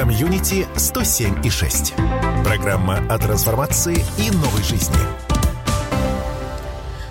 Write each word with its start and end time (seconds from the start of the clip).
Комьюнити 0.00 0.66
107 0.76 1.44
и 1.44 1.50
6. 1.50 1.92
Программа 2.42 3.02
о 3.10 3.18
трансформации 3.18 4.02
и 4.16 4.30
новой 4.30 4.62
жизни. 4.62 4.96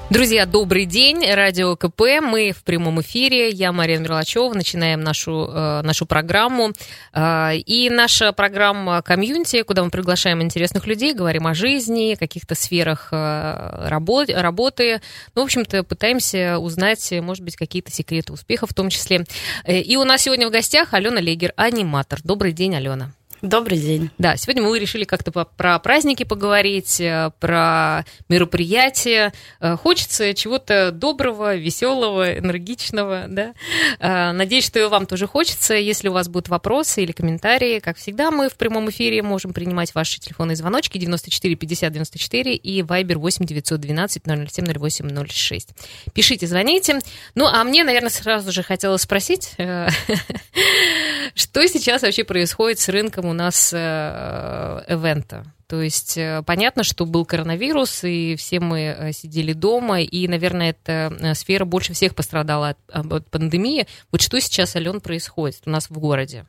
Друзья, 0.10 0.48
добрый 0.48 0.86
день. 0.86 1.24
Радио 1.24 1.76
КП. 1.76 2.02
Мы 2.20 2.52
в 2.52 2.64
прямом 2.64 3.00
эфире. 3.02 3.52
Я 3.52 3.72
Мария 3.72 4.00
Мерлачева. 4.00 4.52
Начинаем 4.56 5.02
нашу, 5.02 5.48
э, 5.54 5.82
нашу 5.84 6.08
программу. 6.08 6.72
Э, 7.14 7.56
и 7.56 7.92
наша 7.92 8.34
программа 8.34 9.04
«Комьюнити», 9.04 9.62
куда 9.62 9.84
мы 9.84 9.92
приглашаем 9.92 10.42
интересных 10.42 10.88
людей, 10.88 11.14
говорим 11.14 11.46
о 11.46 11.54
жизни, 11.54 12.16
каких-то 12.20 12.56
сферах 12.56 13.10
э, 13.12 13.88
работ, 13.88 14.32
работы. 14.32 15.00
Ну, 15.36 15.44
в 15.44 15.46
общем-то, 15.46 15.84
пытаемся 15.84 16.58
узнать, 16.58 17.14
может 17.22 17.44
быть, 17.44 17.56
какие-то 17.56 17.92
секреты 17.92 18.34
успеха 18.34 18.66
в 18.66 18.74
том 18.74 18.90
числе. 18.90 19.26
И 19.68 19.96
у 19.96 20.06
нас 20.06 20.24
сегодня 20.24 20.48
в 20.48 20.52
гостях 20.52 20.96
Алена 20.96 21.22
Легер, 21.22 21.54
аниматор. 21.56 22.20
Добрый 22.24 22.52
день, 22.52 22.76
Алена. 22.76 23.12
Добрый 23.42 23.78
день. 23.78 24.10
Да, 24.18 24.36
сегодня 24.36 24.62
мы 24.62 24.78
решили 24.78 25.06
как-то 25.06 25.32
про 25.32 25.80
праздники 25.80 26.24
поговорить, 26.24 27.00
э, 27.00 27.32
про 27.40 28.04
мероприятия. 28.28 29.32
Э, 29.62 29.78
хочется 29.78 30.34
чего-то 30.34 30.92
доброго, 30.92 31.56
веселого, 31.56 32.38
энергичного, 32.38 33.28
да. 33.30 33.54
Э, 34.00 34.34
надеюсь, 34.34 34.66
что 34.66 34.80
и 34.80 34.84
вам 34.88 35.06
тоже 35.06 35.26
хочется. 35.26 35.74
Если 35.76 36.10
у 36.10 36.12
вас 36.12 36.28
будут 36.28 36.50
вопросы 36.50 37.02
или 37.02 37.14
комментарии, 37.14 37.80
как 37.80 37.96
всегда, 37.96 38.30
мы 38.30 38.50
в 38.50 38.56
прямом 38.56 38.90
эфире 38.90 39.22
можем 39.22 39.54
принимать 39.54 39.96
ваши 39.96 40.20
телефонные 40.20 40.58
звоночки 40.58 40.98
94 40.98 41.56
50 41.56 41.94
94 41.94 42.56
и 42.56 42.82
Viber 42.82 43.16
8 43.16 43.46
912 43.46 44.24
007 44.50 44.74
08 44.78 45.28
06. 45.28 45.70
Пишите, 46.14 46.46
звоните. 46.46 47.00
Ну, 47.36 47.46
а 47.46 47.64
мне, 47.64 47.86
наверное, 47.86 48.10
сразу 48.10 48.52
же 48.52 48.64
хотелось 48.64 49.04
спросить, 49.04 49.54
что 51.36 51.68
сейчас 51.68 52.02
вообще 52.02 52.26
происходит 52.26 52.80
с 52.80 52.90
рынком 52.90 53.29
у 53.30 53.34
нас 53.34 53.72
э, 53.74 54.84
эвента. 54.88 55.46
То 55.68 55.82
есть 55.82 56.18
э, 56.18 56.44
понятно, 56.46 56.84
что 56.84 57.06
был 57.06 57.26
коронавирус, 57.26 58.04
и 58.04 58.36
все 58.36 58.60
мы 58.60 58.80
э, 58.80 59.12
сидели 59.14 59.54
дома, 59.54 60.02
и, 60.02 60.28
наверное, 60.28 60.72
эта 60.72 61.34
сфера 61.36 61.66
больше 61.66 61.94
всех 61.94 62.16
пострадала 62.16 62.70
от, 62.92 63.12
от 63.12 63.30
пандемии. 63.30 63.88
Вот 64.12 64.22
что 64.22 64.40
сейчас, 64.42 64.76
Ален, 64.76 65.00
происходит 65.00 65.62
у 65.66 65.70
нас 65.70 65.90
в 65.90 65.98
городе? 66.00 66.46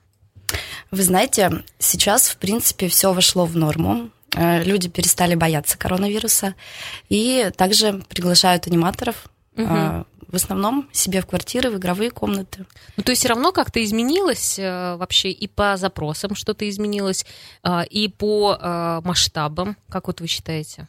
Вы 0.90 1.02
знаете, 1.02 1.62
сейчас, 1.78 2.28
в 2.28 2.36
принципе, 2.38 2.88
все 2.88 3.12
вошло 3.12 3.44
в 3.44 3.56
норму. 3.56 4.10
Люди 4.34 4.88
перестали 4.88 5.34
бояться 5.34 5.76
коронавируса 5.76 6.54
и 7.08 7.50
также 7.56 8.00
приглашают 8.08 8.66
аниматоров 8.68 9.26
угу 9.64 10.06
в 10.30 10.36
основном 10.36 10.88
себе 10.92 11.20
в 11.20 11.26
квартиры, 11.26 11.70
в 11.70 11.76
игровые 11.76 12.10
комнаты. 12.10 12.64
Ну, 12.96 13.02
то 13.02 13.10
есть 13.10 13.20
все 13.20 13.30
равно 13.30 13.52
как-то 13.52 13.82
изменилось 13.82 14.58
э, 14.58 14.96
вообще 14.96 15.30
и 15.30 15.48
по 15.48 15.76
запросам 15.76 16.34
что-то 16.34 16.68
изменилось, 16.68 17.26
э, 17.64 17.84
и 17.90 18.08
по 18.08 18.56
э, 18.58 19.00
масштабам, 19.04 19.76
как 19.88 20.06
вот 20.06 20.20
вы 20.20 20.28
считаете? 20.28 20.88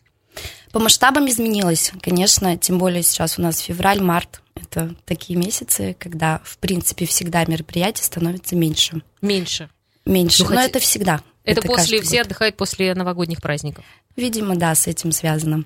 По 0.72 0.80
масштабам 0.80 1.28
изменилось, 1.28 1.91
конечно, 2.02 2.55
тем 2.58 2.78
более 2.78 3.03
сейчас 3.03 3.38
у 3.38 3.41
нас 3.41 3.59
февраль-март. 3.59 4.41
Это 4.55 4.95
такие 5.06 5.38
месяцы, 5.38 5.95
когда, 5.97 6.39
в 6.44 6.58
принципе, 6.59 7.06
всегда 7.06 7.44
мероприятий 7.45 8.03
становится 8.03 8.56
меньше. 8.56 9.02
Меньше? 9.22 9.69
Меньше, 10.06 10.44
ну, 10.44 10.50
но 10.52 10.56
хоть... 10.58 10.69
это 10.69 10.80
всегда. 10.80 11.22
Это, 11.44 11.59
это 11.59 11.67
после, 11.67 12.02
все 12.02 12.17
год. 12.17 12.28
отдыхают 12.28 12.58
после 12.58 12.94
новогодних 12.94 13.41
праздников? 13.41 13.83
Видимо, 14.16 14.56
да, 14.56 14.75
с 14.75 14.88
этим 14.88 15.11
связано. 15.11 15.66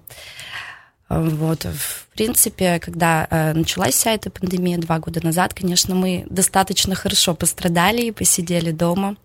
Вот, 1.08 1.66
в 1.66 2.08
принципе, 2.16 2.80
когда 2.80 3.28
э, 3.30 3.54
началась 3.54 3.94
вся 3.94 4.14
эта 4.14 4.32
пандемия 4.32 4.80
два 4.80 5.00
года 5.00 5.24
назад, 5.24 5.54
конечно, 5.54 5.94
мы 5.94 6.26
достаточно 6.30 6.96
хорошо 6.96 7.36
пострадали 7.36 8.02
и 8.02 8.12
посидели 8.12 8.72
дома, 8.72 9.16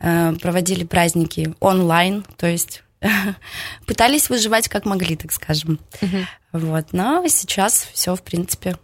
э, 0.00 0.34
проводили 0.40 0.82
праздники 0.82 1.54
онлайн, 1.60 2.24
то 2.36 2.48
есть 2.48 2.82
пытались 3.86 4.30
выживать 4.30 4.68
как 4.68 4.84
могли, 4.84 5.14
так 5.14 5.30
скажем. 5.30 5.78
Угу. 6.00 6.18
Вот, 6.52 6.92
но 6.92 7.24
сейчас 7.28 7.88
все, 7.92 8.16
в 8.16 8.22
принципе, 8.22 8.76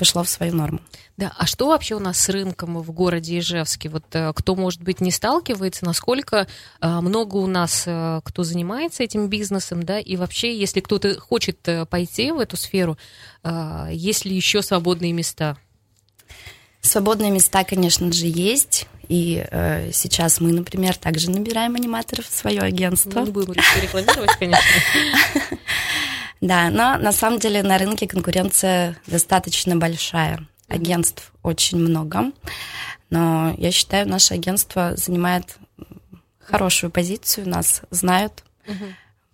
пошло 0.00 0.24
в 0.24 0.30
свою 0.30 0.54
норму. 0.56 0.80
Да, 1.18 1.30
а 1.36 1.44
что 1.44 1.68
вообще 1.68 1.94
у 1.94 1.98
нас 1.98 2.18
с 2.18 2.30
рынком 2.30 2.78
в 2.78 2.90
городе 2.90 3.38
Ижевске? 3.38 3.90
Вот 3.90 4.04
э, 4.12 4.32
кто, 4.34 4.56
может 4.56 4.80
быть, 4.80 5.02
не 5.02 5.10
сталкивается, 5.10 5.84
насколько 5.84 6.46
э, 6.80 7.00
много 7.00 7.36
у 7.36 7.46
нас 7.46 7.84
э, 7.86 8.22
кто 8.24 8.42
занимается 8.42 9.02
этим 9.02 9.28
бизнесом, 9.28 9.82
да, 9.82 9.98
и 10.00 10.16
вообще, 10.16 10.58
если 10.58 10.80
кто-то 10.80 11.20
хочет 11.20 11.68
пойти 11.90 12.32
в 12.32 12.38
эту 12.38 12.56
сферу, 12.56 12.96
есть 13.90 14.24
ли 14.24 14.34
еще 14.34 14.62
свободные 14.62 15.12
места? 15.12 15.58
Свободные 16.80 17.30
места, 17.30 17.62
конечно 17.64 18.10
же, 18.10 18.26
есть. 18.26 18.86
И 19.08 19.44
э, 19.50 19.90
сейчас 19.92 20.40
мы, 20.40 20.52
например, 20.52 20.96
также 20.96 21.30
набираем 21.30 21.74
аниматоров 21.74 22.26
в 22.26 22.34
свое 22.34 22.60
агентство. 22.60 23.20
Ну, 23.20 23.26
не 23.26 23.32
будем 23.32 23.52
рекламировать, 23.52 24.30
конечно. 24.38 24.62
Да, 26.40 26.70
но 26.70 26.96
на 26.96 27.12
самом 27.12 27.38
деле 27.38 27.62
на 27.62 27.76
рынке 27.78 28.06
конкуренция 28.06 28.96
достаточно 29.06 29.76
большая. 29.76 30.46
Агентств 30.68 31.32
очень 31.42 31.78
много. 31.78 32.32
Но 33.10 33.54
я 33.58 33.72
считаю, 33.72 34.08
наше 34.08 34.34
агентство 34.34 34.96
занимает 34.96 35.56
хорошую 36.38 36.90
позицию, 36.90 37.48
нас 37.48 37.82
знают. 37.90 38.44
Угу. 38.66 38.84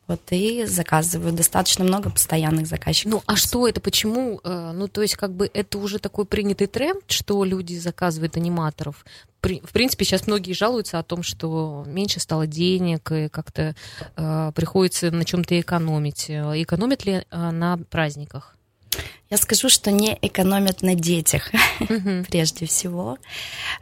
Вот 0.09 0.21
и 0.31 0.65
заказывают 0.67 1.35
достаточно 1.35 1.85
много 1.85 2.11
постоянных 2.11 2.67
заказчиков. 2.67 3.13
Ну, 3.13 3.23
а 3.27 3.35
что 3.35 3.67
это? 3.67 3.81
Почему? 3.81 4.41
Э, 4.45 4.71
ну, 4.73 4.87
то 4.87 5.03
есть, 5.03 5.17
как 5.17 5.33
бы 5.33 5.51
это 5.53 5.79
уже 5.79 5.99
такой 5.99 6.27
принятый 6.27 6.69
тренд, 6.69 7.03
что 7.09 7.43
люди 7.45 7.77
заказывают 7.77 8.37
аниматоров. 8.37 9.05
В 9.43 9.73
принципе, 9.73 10.05
сейчас 10.05 10.27
многие 10.27 10.53
жалуются 10.53 10.99
о 10.99 11.03
том, 11.03 11.23
что 11.23 11.85
меньше 11.87 12.21
стало 12.21 12.47
денег, 12.47 13.11
и 13.13 13.29
как-то 13.29 13.75
э, 14.17 14.53
приходится 14.55 15.11
на 15.11 15.25
чем-то 15.25 15.61
экономить. 15.61 16.27
Экономят 16.29 17.05
ли 17.05 17.25
э, 17.29 17.51
на 17.51 17.77
праздниках? 17.77 18.57
Я 19.29 19.39
скажу, 19.39 19.69
что 19.69 19.91
не 19.91 20.17
экономят 20.23 20.83
на 20.83 20.95
детях, 20.95 21.51
прежде 22.29 22.67
всего. 22.67 23.19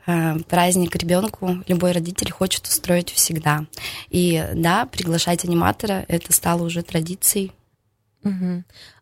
Э, 0.07 0.39
праздник 0.49 0.97
ребенку 0.97 1.63
любой 1.67 1.93
родитель 1.93 2.31
хочет 2.31 2.67
устроить 2.67 3.11
всегда. 3.11 3.67
И 4.09 4.43
да, 4.55 4.87
приглашать 4.87 5.45
аниматора 5.45 6.07
это 6.09 6.33
стало 6.33 6.63
уже 6.63 6.83
традицией. 6.83 7.53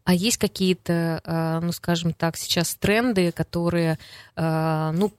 А 0.04 0.14
есть 0.14 0.36
какие-то, 0.36 1.20
э, 1.24 1.60
ну, 1.62 1.70
скажем 1.70 2.12
так, 2.12 2.36
сейчас 2.36 2.74
тренды, 2.74 3.30
которые, 3.30 3.98
э, 4.34 4.90
ну, 4.94 5.12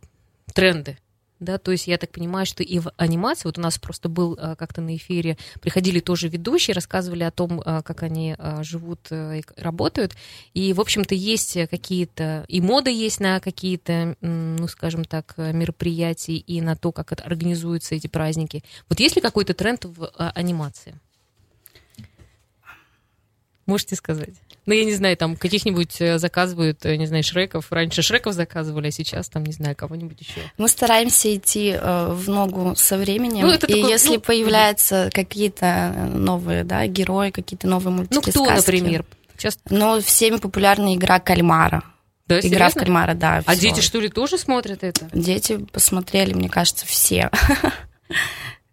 тренды, 0.54 0.98
да, 1.44 1.58
то 1.58 1.72
есть 1.72 1.88
я 1.88 1.98
так 1.98 2.12
понимаю, 2.12 2.46
что 2.46 2.64
и 2.64 2.80
в 2.80 2.92
анимации, 2.98 3.48
вот 3.48 3.58
у 3.58 3.62
нас 3.62 3.78
просто 3.78 4.10
был 4.10 4.38
а, 4.40 4.56
как-то 4.56 4.82
на 4.82 4.96
эфире, 4.96 5.38
приходили 5.62 6.00
тоже 6.00 6.28
ведущие, 6.28 6.74
рассказывали 6.74 7.24
о 7.24 7.32
том, 7.32 7.62
а, 7.66 7.82
как 7.82 8.04
они 8.04 8.36
а, 8.38 8.64
живут 8.64 9.12
и 9.12 9.44
работают, 9.58 10.14
и, 10.54 10.74
в 10.74 10.82
общем-то, 10.82 11.16
есть 11.16 11.58
какие-то, 11.70 12.46
и 12.48 12.62
мода 12.62 12.90
есть 12.90 13.20
на 13.20 13.40
какие-то, 13.40 14.16
ну, 14.22 14.68
скажем 14.68 15.06
так, 15.06 15.36
мероприятия 15.38 16.36
и 16.36 16.62
на 16.62 16.76
то, 16.76 16.92
как 16.92 17.12
организуются 17.26 17.96
эти 17.96 18.08
праздники. 18.08 18.64
Вот 18.90 19.00
есть 19.00 19.16
ли 19.16 19.22
какой-то 19.22 19.54
тренд 19.54 19.86
в 19.86 20.08
анимации? 20.18 21.00
Можете 23.66 23.96
сказать? 23.96 24.36
Ну, 24.66 24.74
я 24.74 24.86
не 24.86 24.94
знаю, 24.94 25.18
там 25.18 25.36
каких-нибудь 25.36 26.00
э, 26.00 26.20
заказывают, 26.20 26.86
э, 26.86 26.96
не 26.96 27.06
знаю, 27.06 27.24
Шреков. 27.24 27.72
Раньше 27.72 28.02
Шреков 28.02 28.34
заказывали, 28.34 28.88
а 28.88 28.92
сейчас 28.92 29.28
там, 29.28 29.46
не 29.46 29.52
знаю, 29.52 29.76
кого-нибудь 29.76 30.22
еще. 30.22 30.40
Мы 30.58 30.70
стараемся 30.70 31.36
идти 31.36 31.76
э, 31.78 32.14
в 32.14 32.30
ногу 32.30 32.74
со 32.78 32.98
временем. 32.98 33.46
Ну, 33.46 33.52
это 33.52 33.68
и 33.68 33.74
такой, 33.74 33.90
если 33.92 34.16
ну, 34.16 34.22
появляются 34.22 35.10
какие-то 35.14 36.10
новые, 36.14 36.64
да, 36.64 36.88
герои, 36.88 37.32
какие-то 37.32 37.68
новые 37.68 37.94
мультики, 37.94 38.16
Ну, 38.16 38.22
кто, 38.22 38.46
сказки, 38.46 38.72
например? 38.72 39.06
Часто... 39.38 39.62
Ну, 39.70 40.02
всеми 40.02 40.38
популярна 40.38 40.96
игра 40.96 41.20
кальмара. 41.20 41.84
Да, 42.26 42.40
Игра 42.40 42.50
серьезно? 42.70 42.70
в 42.70 42.84
кальмара, 42.86 43.14
да. 43.16 43.44
А 43.46 43.56
дети, 43.58 43.82
что 43.82 44.00
ли, 44.00 44.08
тоже 44.08 44.38
смотрят 44.38 44.84
это? 44.84 45.10
Дети 45.12 45.58
посмотрели, 45.58 46.34
мне 46.34 46.50
кажется, 46.50 46.86
все. 46.86 47.30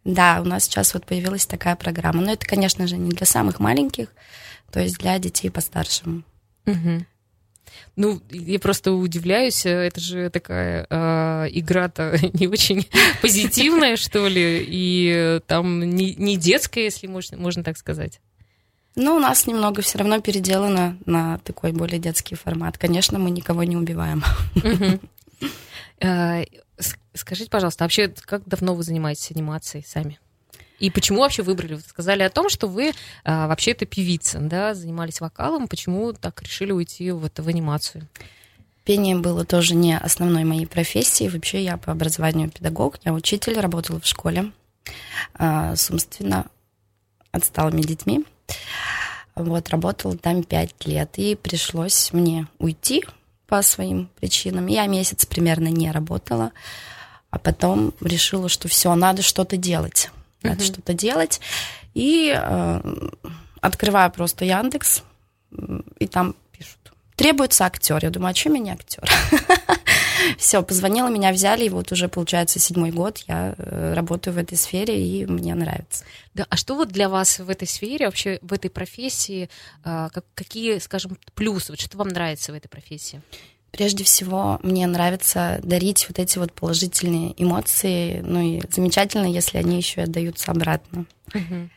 Да, 0.02 0.40
у 0.40 0.44
нас 0.44 0.64
сейчас 0.64 0.94
вот 0.94 1.04
появилась 1.04 1.44
такая 1.44 1.76
программа. 1.76 2.22
Но 2.22 2.32
это, 2.32 2.46
конечно 2.46 2.86
же, 2.86 2.96
не 2.96 3.10
для 3.10 3.26
самых 3.26 3.60
маленьких 3.60 4.08
то 4.72 4.80
есть 4.80 4.98
для 4.98 5.18
детей 5.18 5.50
постарше. 5.50 6.22
Угу. 6.66 7.06
Ну, 7.96 8.20
я 8.30 8.58
просто 8.58 8.92
удивляюсь, 8.92 9.66
это 9.66 10.00
же 10.00 10.30
такая 10.30 10.86
э, 10.88 11.48
игра-то 11.52 12.16
не 12.34 12.46
очень 12.46 12.88
позитивная, 13.22 13.96
что 13.96 14.26
ли, 14.26 14.64
и 14.66 15.40
там 15.46 15.80
не, 15.80 16.14
не 16.14 16.36
детская, 16.36 16.84
если 16.84 17.06
можно, 17.06 17.36
можно 17.36 17.62
так 17.64 17.76
сказать. 17.76 18.20
Ну, 18.96 19.14
у 19.16 19.20
нас 19.20 19.46
немного 19.46 19.82
все 19.82 19.98
равно 19.98 20.20
переделано 20.20 20.98
на 21.06 21.38
такой 21.38 21.72
более 21.72 22.00
детский 22.00 22.34
формат. 22.34 22.76
Конечно, 22.76 23.18
мы 23.18 23.30
никого 23.30 23.64
не 23.64 23.76
убиваем. 23.76 24.22
Э, 26.02 26.44
скажите, 27.12 27.50
пожалуйста, 27.50 27.84
а 27.84 27.86
вообще 27.86 28.08
как 28.08 28.48
давно 28.48 28.74
вы 28.74 28.82
занимаетесь 28.82 29.32
анимацией 29.32 29.84
сами? 29.86 30.18
И 30.80 30.90
почему 30.90 31.20
вообще 31.20 31.42
выбрали? 31.42 31.74
Вы 31.74 31.82
сказали 31.82 32.22
о 32.22 32.30
том, 32.30 32.48
что 32.48 32.66
вы 32.66 32.92
а, 33.22 33.46
вообще 33.46 33.72
это 33.72 33.84
певица, 33.84 34.38
да, 34.40 34.74
занимались 34.74 35.20
вокалом. 35.20 35.68
Почему 35.68 36.12
так 36.14 36.42
решили 36.42 36.72
уйти 36.72 37.10
вот 37.10 37.38
в 37.38 37.46
анимацию? 37.46 38.08
Пение 38.84 39.16
было 39.16 39.44
тоже 39.44 39.74
не 39.74 39.96
основной 39.96 40.44
моей 40.44 40.66
профессией. 40.66 41.28
Вообще 41.28 41.62
я 41.62 41.76
по 41.76 41.92
образованию 41.92 42.50
педагог, 42.50 42.96
я 43.04 43.12
учитель, 43.12 43.60
работала 43.60 44.00
в 44.00 44.06
школе 44.06 44.52
а, 45.34 45.76
с 45.76 45.92
отсталыми 47.30 47.82
детьми. 47.82 48.24
Вот, 49.36 49.68
работала 49.68 50.16
там 50.16 50.42
пять 50.42 50.74
лет, 50.86 51.12
и 51.16 51.34
пришлось 51.34 52.12
мне 52.12 52.46
уйти 52.58 53.04
по 53.46 53.62
своим 53.62 54.08
причинам. 54.18 54.66
Я 54.66 54.86
месяц 54.86 55.26
примерно 55.26 55.68
не 55.68 55.90
работала, 55.90 56.52
а 57.30 57.38
потом 57.38 57.92
решила, 58.00 58.48
что 58.48 58.68
все, 58.68 58.94
надо 58.94 59.22
что-то 59.22 59.56
делать. 59.56 60.10
Надо 60.42 60.62
uh-huh. 60.62 60.66
что-то 60.66 60.94
делать. 60.94 61.40
И 61.94 62.34
э, 62.36 62.80
открываю 63.60 64.10
просто 64.10 64.44
Яндекс, 64.44 65.02
и 65.98 66.06
там 66.06 66.34
пишут, 66.52 66.92
требуется 67.16 67.64
актер. 67.64 67.98
Я 68.02 68.10
думаю, 68.10 68.32
а 68.32 68.34
что 68.34 68.50
меня 68.50 68.74
актер? 68.74 69.02
Все, 70.38 70.62
позвонила, 70.62 71.08
меня 71.08 71.32
взяли, 71.32 71.64
и 71.64 71.68
вот 71.70 71.92
уже, 71.92 72.08
получается, 72.08 72.58
седьмой 72.58 72.90
год 72.90 73.18
я 73.26 73.54
э, 73.56 73.94
работаю 73.94 74.34
в 74.34 74.38
этой 74.38 74.56
сфере, 74.56 75.02
и 75.02 75.26
мне 75.26 75.54
нравится. 75.54 76.04
Да, 76.34 76.46
а 76.48 76.56
что 76.56 76.76
вот 76.76 76.88
для 76.88 77.08
вас 77.08 77.38
в 77.38 77.48
этой 77.48 77.66
сфере, 77.66 78.06
вообще 78.06 78.38
в 78.42 78.52
этой 78.52 78.70
профессии, 78.70 79.48
а, 79.82 80.10
какие, 80.34 80.78
скажем, 80.78 81.18
плюсы, 81.34 81.72
вот 81.72 81.80
что 81.80 81.96
вам 81.98 82.08
нравится 82.08 82.52
в 82.52 82.54
этой 82.54 82.68
профессии? 82.68 83.22
Прежде 83.70 84.04
всего, 84.04 84.58
мне 84.62 84.86
нравится 84.86 85.60
дарить 85.62 86.06
вот 86.08 86.18
эти 86.18 86.38
вот 86.38 86.52
положительные 86.52 87.34
эмоции, 87.42 88.20
ну 88.20 88.40
и 88.40 88.62
замечательно, 88.70 89.26
если 89.26 89.58
они 89.58 89.76
еще 89.76 90.00
и 90.00 90.04
отдаются 90.04 90.50
обратно. 90.50 91.06
Угу. 91.34 91.70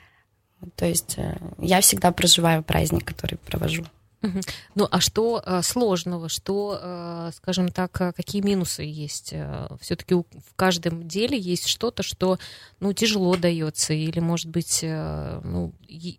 То 0.76 0.86
есть 0.86 1.16
э, 1.18 1.38
я 1.60 1.82
всегда 1.82 2.12
проживаю 2.12 2.64
праздник, 2.64 3.06
который 3.06 3.38
провожу. 3.38 3.86
Ну, 4.76 4.88
а 4.90 5.02
что 5.02 5.44
э, 5.46 5.62
сложного, 5.64 6.30
что, 6.30 6.80
э, 6.82 7.32
скажем 7.36 7.68
так, 7.68 7.92
какие 7.92 8.42
минусы 8.42 8.84
есть? 8.84 9.34
Все-таки 9.82 10.16
в 10.16 10.56
каждом 10.56 11.06
деле 11.10 11.38
есть 11.38 11.68
что-то, 11.68 12.04
что, 12.04 12.40
ну, 12.80 12.94
тяжело 12.94 13.36
дается, 13.36 13.94
или, 13.94 14.22
может 14.22 14.48
быть, 14.48 14.80
ну, 14.82 15.74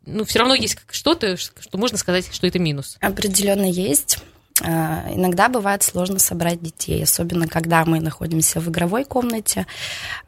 ну 0.05 0.25
все 0.26 0.38
равно 0.38 0.55
есть 0.55 0.81
что-то, 0.91 1.38
что 1.38 1.79
можно 1.79 1.97
сказать, 1.97 2.29
что 2.31 2.47
это 2.47 2.59
минус. 2.59 2.99
Определенно 3.00 3.71
есть. 3.71 4.19
А, 4.62 5.06
иногда 5.10 5.48
бывает 5.48 5.82
сложно 5.82 6.18
собрать 6.18 6.62
детей, 6.62 7.02
особенно 7.02 7.48
когда 7.48 7.84
мы 7.84 8.00
находимся 8.00 8.60
в 8.60 8.68
игровой 8.68 9.04
комнате. 9.04 9.66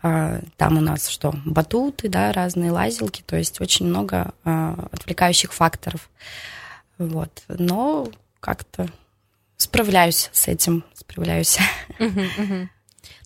А, 0.02 0.40
там 0.56 0.78
у 0.78 0.80
нас 0.80 1.08
что, 1.08 1.32
батуты, 1.44 2.08
да, 2.08 2.32
разные 2.32 2.72
лазилки, 2.72 3.22
то 3.24 3.36
есть 3.36 3.60
очень 3.60 3.86
много 3.86 4.34
а, 4.44 4.88
отвлекающих 4.90 5.52
факторов. 5.52 6.10
Вот. 6.98 7.30
Но 7.48 8.08
как-то 8.40 8.88
справляюсь 9.56 10.30
с 10.32 10.48
этим, 10.48 10.84
справляюсь. 10.94 11.58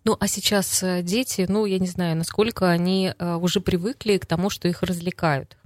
Ну, 0.03 0.17
а 0.19 0.29
сейчас 0.29 0.83
э, 0.83 1.03
дети, 1.03 1.45
ну, 1.47 1.67
я 1.67 1.79
не 1.79 1.87
знаю, 1.87 2.17
насколько 2.17 2.71
они 2.71 3.13
э, 3.19 3.35
уже 3.35 3.61
привыкли 3.61 4.17
к 4.17 4.25
тому, 4.25 4.49
что 4.49 4.67
их 4.67 4.83
развлекают. 4.83 5.59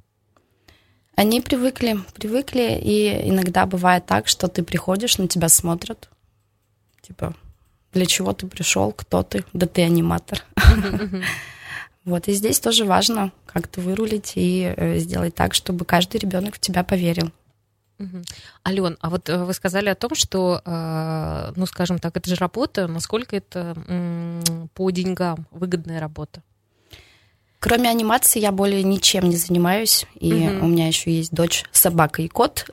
Они 1.16 1.40
привыкли, 1.40 1.98
привыкли, 2.14 2.78
и 2.82 3.28
иногда 3.28 3.66
бывает 3.66 4.06
так, 4.06 4.26
что 4.26 4.48
ты 4.48 4.62
приходишь, 4.62 5.18
на 5.18 5.28
тебя 5.28 5.48
смотрят, 5.48 6.08
типа, 7.02 7.34
для 7.92 8.06
чего 8.06 8.32
ты 8.32 8.46
пришел, 8.46 8.92
кто 8.92 9.22
ты, 9.22 9.44
да 9.52 9.66
ты 9.66 9.82
аниматор. 9.82 10.44
Вот, 12.04 12.28
и 12.28 12.34
здесь 12.34 12.60
тоже 12.60 12.84
важно 12.84 13.32
как-то 13.46 13.80
вырулить 13.80 14.32
и 14.34 14.74
э, 14.76 14.98
сделать 14.98 15.34
так, 15.34 15.54
чтобы 15.54 15.86
каждый 15.86 16.18
ребенок 16.18 16.56
в 16.56 16.58
тебя 16.58 16.84
поверил. 16.84 17.30
Ален, 18.66 18.98
а 19.00 19.08
вот 19.08 19.30
э, 19.30 19.42
вы 19.42 19.54
сказали 19.54 19.88
о 19.88 19.94
том, 19.94 20.14
что, 20.14 20.60
э, 20.62 21.52
ну, 21.56 21.64
скажем 21.64 21.98
так, 21.98 22.14
это 22.14 22.28
же 22.28 22.36
работа, 22.36 22.88
насколько 22.88 23.36
это 23.36 23.74
по 24.74 24.90
деньгам 24.90 25.46
выгодная 25.50 25.98
работа? 25.98 26.42
Кроме 27.64 27.88
анимации 27.88 28.40
я 28.40 28.52
более 28.52 28.82
ничем 28.82 29.30
не 29.30 29.36
занимаюсь. 29.36 30.04
И 30.20 30.34
угу. 30.34 30.66
у 30.66 30.68
меня 30.68 30.86
еще 30.86 31.10
есть 31.10 31.32
дочь, 31.32 31.64
собака 31.72 32.20
и 32.20 32.28
кот. 32.28 32.66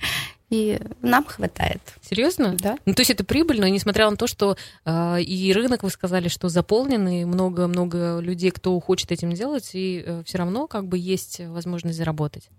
И 0.50 0.80
нам 1.00 1.24
хватает. 1.24 1.80
Серьезно? 2.02 2.56
Да. 2.58 2.76
Ну, 2.84 2.92
то 2.92 3.02
есть 3.02 3.10
это 3.12 3.22
прибыльно, 3.22 3.70
несмотря 3.70 4.10
на 4.10 4.16
то, 4.16 4.26
что 4.26 4.56
э, 4.84 5.22
и 5.22 5.50
рынок, 5.52 5.84
вы 5.84 5.90
сказали, 5.90 6.28
что 6.28 6.50
заполнен, 6.50 7.08
и 7.08 7.24
много-много 7.24 8.18
людей, 8.18 8.50
кто 8.50 8.78
хочет 8.80 9.12
этим 9.12 9.32
делать, 9.32 9.70
и 9.74 10.02
э, 10.04 10.22
все 10.26 10.38
равно 10.38 10.66
как 10.66 10.88
бы 10.88 10.98
есть 10.98 11.40
возможность 11.40 11.96
заработать. 11.96 12.50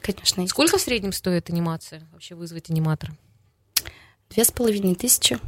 Конечно. 0.00 0.40
Есть. 0.40 0.52
Сколько 0.52 0.78
в 0.78 0.80
среднем 0.80 1.12
стоит 1.12 1.50
анимация, 1.50 2.06
вообще 2.12 2.34
вызвать 2.36 2.70
аниматора? 2.70 3.14
Две 4.30 4.44
с 4.44 4.52
половиной 4.52 4.94
тысячи. 4.94 5.38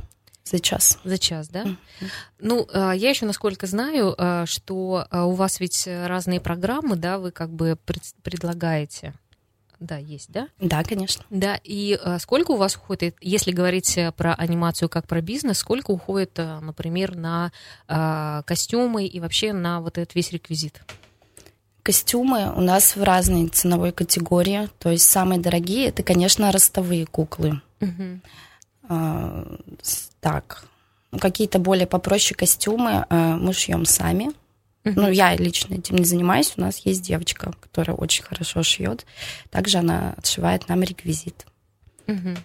За 0.50 0.58
час. 0.58 0.98
За 1.04 1.16
час, 1.16 1.48
да? 1.48 1.62
Mm-hmm. 1.62 2.06
Ну, 2.40 2.66
а, 2.72 2.92
я 2.92 3.10
еще 3.10 3.24
насколько 3.24 3.68
знаю, 3.68 4.14
а, 4.18 4.46
что 4.46 5.06
а, 5.08 5.26
у 5.26 5.32
вас 5.32 5.60
ведь 5.60 5.86
разные 5.86 6.40
программы, 6.40 6.96
да, 6.96 7.18
вы 7.18 7.30
как 7.30 7.50
бы 7.50 7.78
предлагаете. 8.22 9.14
Да, 9.78 9.96
есть, 9.96 10.30
да? 10.30 10.48
Да, 10.58 10.82
конечно. 10.82 11.24
Да, 11.30 11.58
и 11.62 11.98
сколько 12.18 12.50
у 12.50 12.56
вас 12.56 12.76
уходит, 12.76 13.16
если 13.22 13.50
говорить 13.50 13.98
про 14.14 14.34
анимацию 14.34 14.90
как 14.90 15.06
про 15.06 15.22
бизнес, 15.22 15.58
сколько 15.58 15.92
уходит, 15.92 16.36
например, 16.36 17.16
на 17.16 17.50
костюмы 18.44 19.06
и 19.06 19.20
вообще 19.20 19.54
на 19.54 19.80
вот 19.80 19.96
этот 19.96 20.14
весь 20.14 20.32
реквизит? 20.32 20.82
Костюмы 21.82 22.52
у 22.54 22.60
нас 22.60 22.94
в 22.94 23.02
разной 23.02 23.48
ценовой 23.48 23.92
категории. 23.92 24.68
То 24.78 24.90
есть 24.90 25.08
самые 25.08 25.40
дорогие 25.40 25.88
это, 25.88 26.02
конечно, 26.02 26.52
ростовые 26.52 27.06
куклы. 27.06 27.62
Угу. 27.80 28.20
А, 28.90 29.56
так, 30.20 30.64
какие-то 31.18 31.58
более 31.58 31.86
попроще 31.86 32.36
костюмы 32.36 33.06
а, 33.08 33.36
мы 33.36 33.52
шьем 33.52 33.84
сами. 33.84 34.30
Uh-huh. 34.84 34.92
Ну, 34.96 35.10
я 35.10 35.36
лично 35.36 35.74
этим 35.74 35.96
не 35.96 36.04
занимаюсь. 36.04 36.54
У 36.56 36.60
нас 36.60 36.78
есть 36.78 37.02
девочка, 37.02 37.52
которая 37.60 37.96
очень 37.96 38.24
хорошо 38.24 38.62
шьет. 38.62 39.04
Также 39.50 39.78
она 39.78 40.14
отшивает 40.16 40.68
нам 40.68 40.82
реквизит. 40.82 41.46
Uh-huh. 42.06 42.38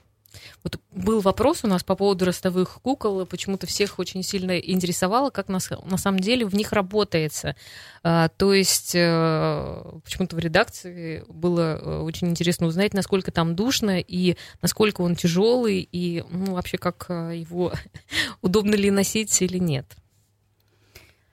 Вот 0.64 0.80
был 0.92 1.22
вопрос 1.22 1.64
у 1.64 1.68
нас 1.68 1.84
по 1.84 1.96
поводу 1.96 2.26
ростовых 2.26 2.80
кукол, 2.82 3.26
почему-то 3.26 3.68
всех 3.68 4.00
очень 4.00 4.24
сильно 4.24 4.58
интересовало, 4.58 5.30
как 5.30 5.48
на, 5.48 5.60
на 5.84 5.98
самом 5.98 6.20
деле 6.20 6.46
в 6.46 6.54
них 6.54 6.72
работается. 6.74 7.56
А, 8.04 8.30
то 8.30 8.54
есть 8.54 8.94
э, 8.96 10.00
почему-то 10.04 10.36
в 10.36 10.40
редакции 10.40 11.24
было 11.28 11.80
э, 11.82 12.00
очень 12.02 12.30
интересно 12.30 12.68
узнать, 12.68 12.94
насколько 12.94 13.32
там 13.32 13.56
душно 13.56 14.00
и 14.00 14.38
насколько 14.62 15.02
он 15.02 15.16
тяжелый, 15.16 15.88
и 15.92 16.24
ну, 16.30 16.54
вообще 16.54 16.78
как 16.78 17.06
э, 17.10 17.36
его 17.36 17.74
удобно 18.42 18.76
ли 18.76 18.92
носить 18.92 19.42
или 19.42 19.58
нет. 19.58 19.86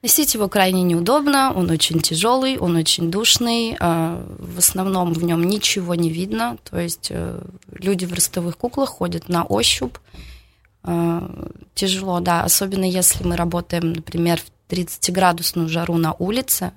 Носить 0.02 0.34
его 0.34 0.48
крайне 0.48 0.82
неудобно, 0.82 1.52
он 1.54 1.70
очень 1.70 2.00
тяжелый, 2.00 2.58
он 2.58 2.74
очень 2.74 3.08
душный, 3.08 3.76
а, 3.78 4.26
в 4.38 4.58
основном 4.58 5.12
в 5.12 5.22
нем 5.22 5.44
ничего 5.44 5.94
не 5.94 6.10
видно, 6.10 6.58
то 6.68 6.80
есть 6.80 7.08
э, 7.10 7.40
люди 7.70 8.04
в 8.04 8.12
ростовых 8.12 8.58
куклах 8.58 8.88
ходят 8.88 9.28
на 9.28 9.44
ощупь, 9.44 9.96
а, 10.82 11.48
тяжело, 11.74 12.18
да, 12.18 12.42
особенно 12.42 12.84
если 12.84 13.22
мы 13.22 13.36
работаем, 13.36 13.92
например, 13.92 14.40
в 14.40 14.72
30-градусную 14.72 15.68
жару 15.68 15.96
на 15.96 16.14
улице, 16.14 16.72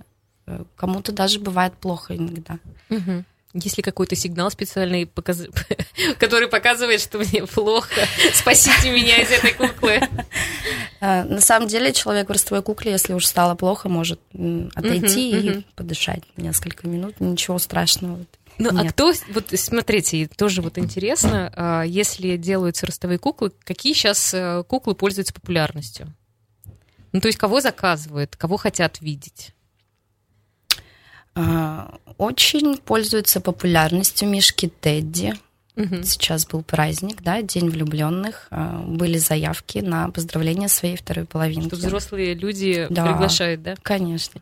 э, 0.46 0.64
кому-то 0.76 1.12
даже 1.12 1.40
бывает 1.40 1.74
плохо 1.74 2.16
иногда. 2.16 2.60
Угу. 2.92 3.26
Есть 3.56 3.78
ли 3.78 3.84
какой-то 3.84 4.18
сигнал 4.18 4.52
специальный, 4.52 5.06
показ... 5.06 5.44
который 6.20 6.50
показывает, 6.50 7.00
что 7.00 7.20
мне 7.20 7.46
плохо? 7.46 8.02
Спасите 8.34 8.92
меня 8.92 9.22
из 9.22 9.32
этой 9.32 9.54
куклы. 9.54 10.02
А, 11.00 11.24
на 11.24 11.40
самом 11.40 11.70
деле 11.70 11.94
человек 11.94 12.28
в 12.28 12.32
ростовой 12.34 12.62
кукле, 12.62 12.92
если 12.92 13.14
уж 13.14 13.26
стало 13.26 13.56
плохо, 13.56 13.88
может 13.88 14.20
отойти 14.76 15.32
и 15.32 15.66
подышать 15.76 16.24
несколько 16.36 16.88
минут. 16.90 17.16
Ничего 17.22 17.58
страшного. 17.58 18.26
Ну, 18.58 18.70
а 18.70 18.74
Нет. 18.74 18.86
а 18.86 18.90
кто, 18.90 19.14
вот 19.34 19.46
смотрите, 19.56 20.28
тоже 20.28 20.62
вот 20.62 20.78
интересно, 20.78 21.52
а, 21.56 21.84
если 21.84 22.36
делаются 22.36 22.86
ростовые 22.86 23.20
куклы, 23.20 23.52
какие 23.64 23.94
сейчас 23.94 24.34
э, 24.34 24.64
куклы 24.68 24.96
пользуются 24.96 25.34
популярностью? 25.34 26.14
Ну, 27.12 27.22
то 27.22 27.28
есть 27.28 27.38
кого 27.38 27.62
заказывают, 27.62 28.36
кого 28.36 28.58
хотят 28.58 29.00
видеть? 29.02 29.55
Очень 32.18 32.78
пользуются 32.78 33.42
популярностью 33.42 34.30
мишки 34.30 34.72
Тедди. 34.80 35.34
Угу. 35.76 36.04
Сейчас 36.04 36.46
был 36.48 36.64
праздник, 36.64 37.22
да, 37.22 37.42
День 37.42 37.70
влюбленных. 37.70 38.48
А, 38.50 38.80
были 38.80 39.18
заявки 39.18 39.80
на 39.80 40.10
поздравление 40.10 40.70
своей 40.70 40.96
второй 40.96 41.26
половинки. 41.26 41.68
Что 41.68 41.76
взрослые 41.76 42.34
люди 42.34 42.88
да, 42.90 43.06
приглашают, 43.06 43.62
да? 43.62 43.76
Конечно. 43.82 44.42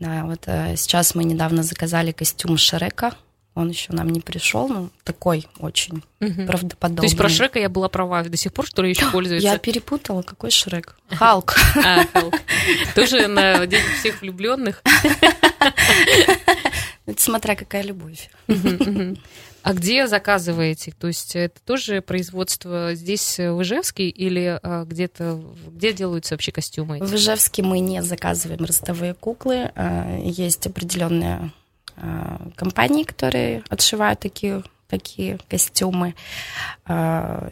Да, 0.00 0.24
вот 0.24 0.42
а, 0.46 0.74
сейчас 0.74 1.14
мы 1.14 1.22
недавно 1.22 1.62
заказали 1.62 2.10
костюм 2.10 2.56
Шрека. 2.56 3.14
Он 3.54 3.68
еще 3.68 3.92
нам 3.92 4.08
не 4.08 4.20
пришел, 4.20 4.66
но 4.68 4.88
такой 5.04 5.46
очень 5.58 6.02
угу. 6.20 6.46
правдоподобный. 6.46 7.02
То 7.02 7.04
есть 7.04 7.18
про 7.18 7.28
Шрека 7.28 7.58
я 7.58 7.68
была 7.68 7.90
права 7.90 8.22
до 8.22 8.36
сих 8.36 8.52
пор, 8.52 8.66
что 8.66 8.82
еще 8.82 9.10
пользуется. 9.10 9.46
Я 9.46 9.58
перепутала, 9.58 10.22
какой 10.22 10.50
Шрек? 10.50 10.96
Халк. 11.10 11.56
А, 11.76 12.06
Халк. 12.12 12.34
Тоже 12.94 13.26
на 13.26 13.66
День 13.66 13.84
всех 13.98 14.22
влюбленных. 14.22 14.82
Это 17.04 17.20
смотря 17.20 17.54
какая 17.56 17.82
любовь. 17.82 18.30
А 19.62 19.74
где 19.74 20.08
заказываете? 20.08 20.92
То 20.98 21.06
есть 21.06 21.36
это 21.36 21.60
тоже 21.64 22.00
производство 22.02 22.94
здесь 22.94 23.38
в 23.38 23.62
Ижевске 23.62 24.08
или 24.08 24.58
а, 24.60 24.84
где-то, 24.84 25.40
где 25.68 25.92
делаются 25.92 26.34
вообще 26.34 26.50
костюмы? 26.50 26.98
В 26.98 27.14
Ижевске 27.14 27.62
мы 27.62 27.78
не 27.78 28.02
заказываем 28.02 28.64
ростовые 28.64 29.14
куклы. 29.14 29.70
А, 29.76 30.18
есть 30.18 30.66
определенные 30.66 31.52
а, 31.96 32.48
компании, 32.56 33.04
которые 33.04 33.62
отшивают 33.68 34.20
такие 34.20 34.62
такие 34.88 35.38
костюмы. 35.48 36.14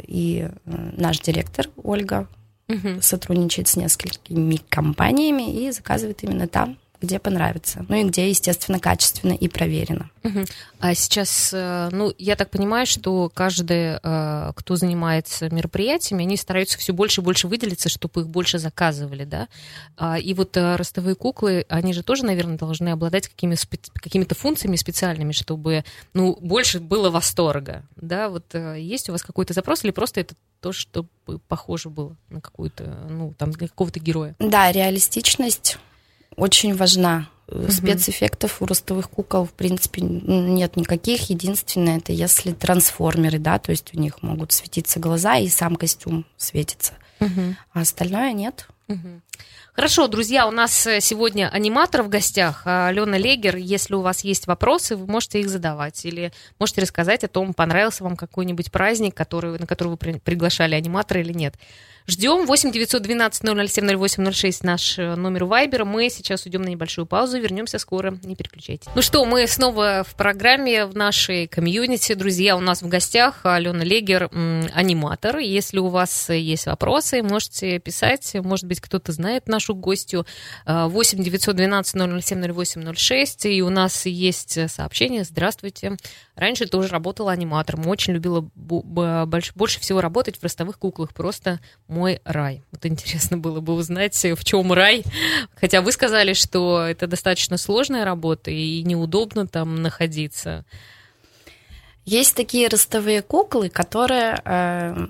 И 0.06 0.48
наш 0.66 1.20
директор 1.20 1.68
Ольга 1.82 2.28
угу. 2.68 3.00
сотрудничает 3.00 3.68
с 3.68 3.76
несколькими 3.76 4.60
компаниями 4.68 5.50
и 5.50 5.70
заказывает 5.70 6.22
именно 6.22 6.48
там 6.48 6.76
где 7.00 7.18
понравится. 7.18 7.84
Ну 7.88 7.96
и 7.96 8.04
где, 8.04 8.28
естественно, 8.28 8.78
качественно 8.78 9.32
и 9.32 9.48
проверено. 9.48 10.10
Угу. 10.22 10.44
А 10.80 10.94
сейчас, 10.94 11.50
э, 11.52 11.88
ну, 11.92 12.12
я 12.18 12.36
так 12.36 12.50
понимаю, 12.50 12.86
что 12.86 13.30
каждый, 13.32 13.98
э, 14.02 14.52
кто 14.54 14.76
занимается 14.76 15.48
мероприятиями, 15.48 16.24
они 16.24 16.36
стараются 16.36 16.78
все 16.78 16.92
больше 16.92 17.20
и 17.20 17.24
больше 17.24 17.48
выделиться, 17.48 17.88
чтобы 17.88 18.22
их 18.22 18.28
больше 18.28 18.58
заказывали, 18.58 19.24
да? 19.24 19.48
А, 19.96 20.18
и 20.18 20.34
вот 20.34 20.56
э, 20.56 20.76
ростовые 20.76 21.14
куклы, 21.14 21.64
они 21.68 21.92
же 21.92 22.02
тоже, 22.02 22.24
наверное, 22.24 22.58
должны 22.58 22.90
обладать 22.90 23.28
какими, 23.28 23.56
какими-то 23.94 24.34
функциями 24.34 24.76
специальными, 24.76 25.32
чтобы, 25.32 25.84
ну, 26.12 26.36
больше 26.40 26.80
было 26.80 27.10
восторга, 27.10 27.84
да? 27.96 28.28
Вот 28.28 28.54
есть 28.76 29.08
у 29.08 29.12
вас 29.12 29.22
какой-то 29.22 29.54
запрос 29.54 29.84
или 29.84 29.90
просто 29.90 30.20
это 30.20 30.34
то, 30.60 30.72
чтобы 30.72 31.08
похоже 31.48 31.88
было 31.88 32.16
на 32.28 32.40
какую-то, 32.40 32.84
ну, 33.08 33.34
там, 33.38 33.50
на 33.50 33.68
какого-то 33.68 34.00
героя? 34.00 34.36
Да, 34.38 34.70
реалистичность 34.70 35.78
очень 36.40 36.74
важна. 36.74 37.28
Угу. 37.48 37.70
Спецэффектов 37.70 38.62
у 38.62 38.66
ростовых 38.66 39.10
кукол, 39.10 39.44
в 39.44 39.52
принципе, 39.52 40.02
нет 40.02 40.76
никаких. 40.76 41.30
Единственное, 41.30 41.98
это 41.98 42.12
если 42.12 42.52
трансформеры, 42.52 43.38
да, 43.38 43.58
то 43.58 43.72
есть 43.72 43.94
у 43.94 43.98
них 43.98 44.22
могут 44.22 44.52
светиться 44.52 45.00
глаза, 45.00 45.36
и 45.36 45.48
сам 45.48 45.76
костюм 45.76 46.24
светится. 46.36 46.92
Угу. 47.18 47.56
А 47.72 47.80
остальное 47.80 48.32
нет. 48.32 48.68
Угу. 48.88 49.20
Хорошо, 49.72 50.08
друзья, 50.08 50.46
у 50.46 50.50
нас 50.50 50.86
э, 50.86 51.00
сегодня 51.00 51.48
аниматор 51.48 52.02
в 52.02 52.08
гостях, 52.08 52.62
а 52.66 52.88
Алена 52.88 53.16
Легер. 53.16 53.56
Если 53.56 53.94
у 53.94 54.00
вас 54.00 54.24
есть 54.24 54.46
вопросы, 54.46 54.96
вы 54.96 55.06
можете 55.06 55.40
их 55.40 55.48
задавать. 55.48 56.04
Или 56.04 56.32
можете 56.58 56.82
рассказать 56.82 57.24
о 57.24 57.28
том, 57.28 57.54
понравился 57.54 58.04
вам 58.04 58.16
какой-нибудь 58.16 58.70
праздник, 58.72 59.14
который, 59.14 59.58
на 59.58 59.66
который 59.66 59.88
вы 59.88 59.96
приглашали 59.96 60.74
аниматора 60.74 61.20
или 61.20 61.32
нет. 61.32 61.54
Ждем 62.10 62.44
8 62.44 62.72
912 62.72 63.70
007 63.70 63.86
0806 63.96 64.64
наш 64.64 64.98
э, 64.98 65.14
номер 65.14 65.44
Вайбера. 65.44 65.84
Мы 65.84 66.10
сейчас 66.10 66.44
уйдем 66.44 66.62
на 66.62 66.68
небольшую 66.68 67.06
паузу, 67.06 67.38
вернемся 67.38 67.78
скоро, 67.78 68.18
не 68.24 68.34
переключайтесь. 68.34 68.88
Ну 68.96 69.00
что, 69.00 69.24
мы 69.24 69.46
снова 69.46 70.04
в 70.04 70.16
программе 70.16 70.86
в 70.86 70.96
нашей 70.96 71.46
комьюнити. 71.46 72.14
Друзья, 72.14 72.56
у 72.56 72.60
нас 72.60 72.82
в 72.82 72.88
гостях 72.88 73.42
Алена 73.44 73.84
Легер, 73.84 74.28
аниматор. 74.74 75.38
Если 75.38 75.78
у 75.78 75.86
вас 75.86 76.30
есть 76.30 76.66
вопросы, 76.66 77.22
можете 77.22 77.78
писать. 77.78 78.34
Может 78.34 78.64
быть, 78.64 78.80
кто-то 78.80 79.12
знает 79.12 79.46
нашу 79.46 79.76
гостью. 79.76 80.26
8 80.66 81.22
912 81.22 82.24
007 82.24 82.52
0806. 82.52 83.46
И 83.46 83.62
у 83.62 83.70
нас 83.70 84.06
есть 84.06 84.58
сообщение. 84.68 85.22
Здравствуйте. 85.22 85.96
Раньше 86.40 86.66
тоже 86.66 86.88
работала 86.88 87.32
аниматором. 87.32 87.86
Очень 87.86 88.14
любила 88.14 88.40
больше 88.54 89.78
всего 89.78 90.00
работать 90.00 90.38
в 90.38 90.42
ростовых 90.42 90.78
куклах. 90.78 91.12
Просто 91.12 91.60
мой 91.86 92.22
рай. 92.24 92.64
Вот 92.72 92.86
интересно 92.86 93.36
было 93.36 93.60
бы 93.60 93.74
узнать, 93.74 94.14
в 94.14 94.42
чем 94.42 94.72
рай. 94.72 95.04
Хотя 95.54 95.82
вы 95.82 95.92
сказали, 95.92 96.32
что 96.32 96.80
это 96.80 97.06
достаточно 97.06 97.58
сложная 97.58 98.06
работа 98.06 98.50
и 98.50 98.82
неудобно 98.84 99.46
там 99.46 99.82
находиться. 99.82 100.64
Есть 102.06 102.34
такие 102.34 102.68
ростовые 102.68 103.20
куклы, 103.20 103.68
которые 103.68 104.40
э, 104.42 105.06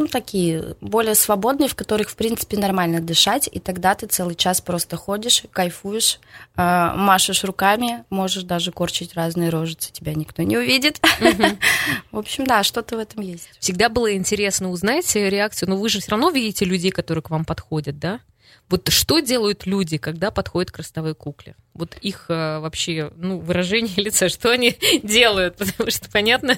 ну, 0.00 0.06
такие 0.06 0.76
более 0.80 1.14
свободные, 1.14 1.68
в 1.68 1.74
которых, 1.74 2.08
в 2.08 2.16
принципе, 2.16 2.56
нормально 2.56 3.00
дышать, 3.00 3.50
и 3.52 3.60
тогда 3.60 3.94
ты 3.94 4.06
целый 4.06 4.34
час 4.34 4.62
просто 4.62 4.96
ходишь, 4.96 5.42
кайфуешь, 5.52 6.20
э, 6.56 6.92
машешь 6.96 7.44
руками, 7.44 8.04
можешь 8.08 8.44
даже 8.44 8.72
корчить 8.72 9.12
разные 9.14 9.50
рожицы, 9.50 9.92
тебя 9.92 10.14
никто 10.14 10.42
не 10.42 10.56
увидит. 10.56 11.02
В 12.12 12.18
общем, 12.18 12.46
да, 12.46 12.62
что-то 12.62 12.96
в 12.96 12.98
этом 12.98 13.22
есть. 13.22 13.50
Всегда 13.58 13.90
было 13.90 14.14
интересно 14.16 14.70
узнать 14.70 15.14
реакцию, 15.14 15.68
но 15.68 15.76
вы 15.76 15.90
же 15.90 16.00
все 16.00 16.12
равно 16.12 16.30
видите 16.30 16.64
людей, 16.64 16.90
которые 16.90 17.22
к 17.22 17.28
вам 17.28 17.44
подходят, 17.44 17.98
да? 17.98 18.20
Вот 18.70 18.88
что 18.88 19.18
делают 19.18 19.66
люди, 19.66 19.98
когда 19.98 20.30
подходят 20.30 20.70
к 20.70 20.78
ростовой 20.78 21.14
кукле? 21.14 21.56
Вот 21.74 21.96
их 22.00 22.26
э, 22.28 22.60
вообще, 22.60 23.12
ну, 23.16 23.38
выражение 23.38 23.92
лица, 23.96 24.28
что 24.28 24.50
они 24.50 24.78
делают? 25.02 25.56
Потому 25.56 25.90
что, 25.90 26.08
понятно, 26.10 26.56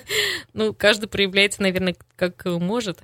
ну, 0.53 0.75
каждый 0.75 1.09
проявляется, 1.09 1.63
наверное, 1.63 1.97
как 2.17 2.45
может. 2.45 2.99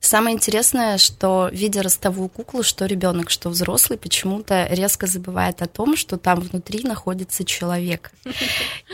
Самое 0.00 0.36
интересное, 0.36 0.96
что 0.96 1.50
видя 1.52 1.82
ростовую 1.82 2.28
куклу, 2.28 2.62
что 2.62 2.86
ребенок, 2.86 3.30
что 3.30 3.48
взрослый, 3.48 3.98
почему-то 3.98 4.66
резко 4.70 5.06
забывает 5.06 5.60
о 5.60 5.66
том, 5.66 5.96
что 5.96 6.16
там 6.16 6.40
внутри 6.40 6.82
находится 6.84 7.44
человек. 7.44 8.12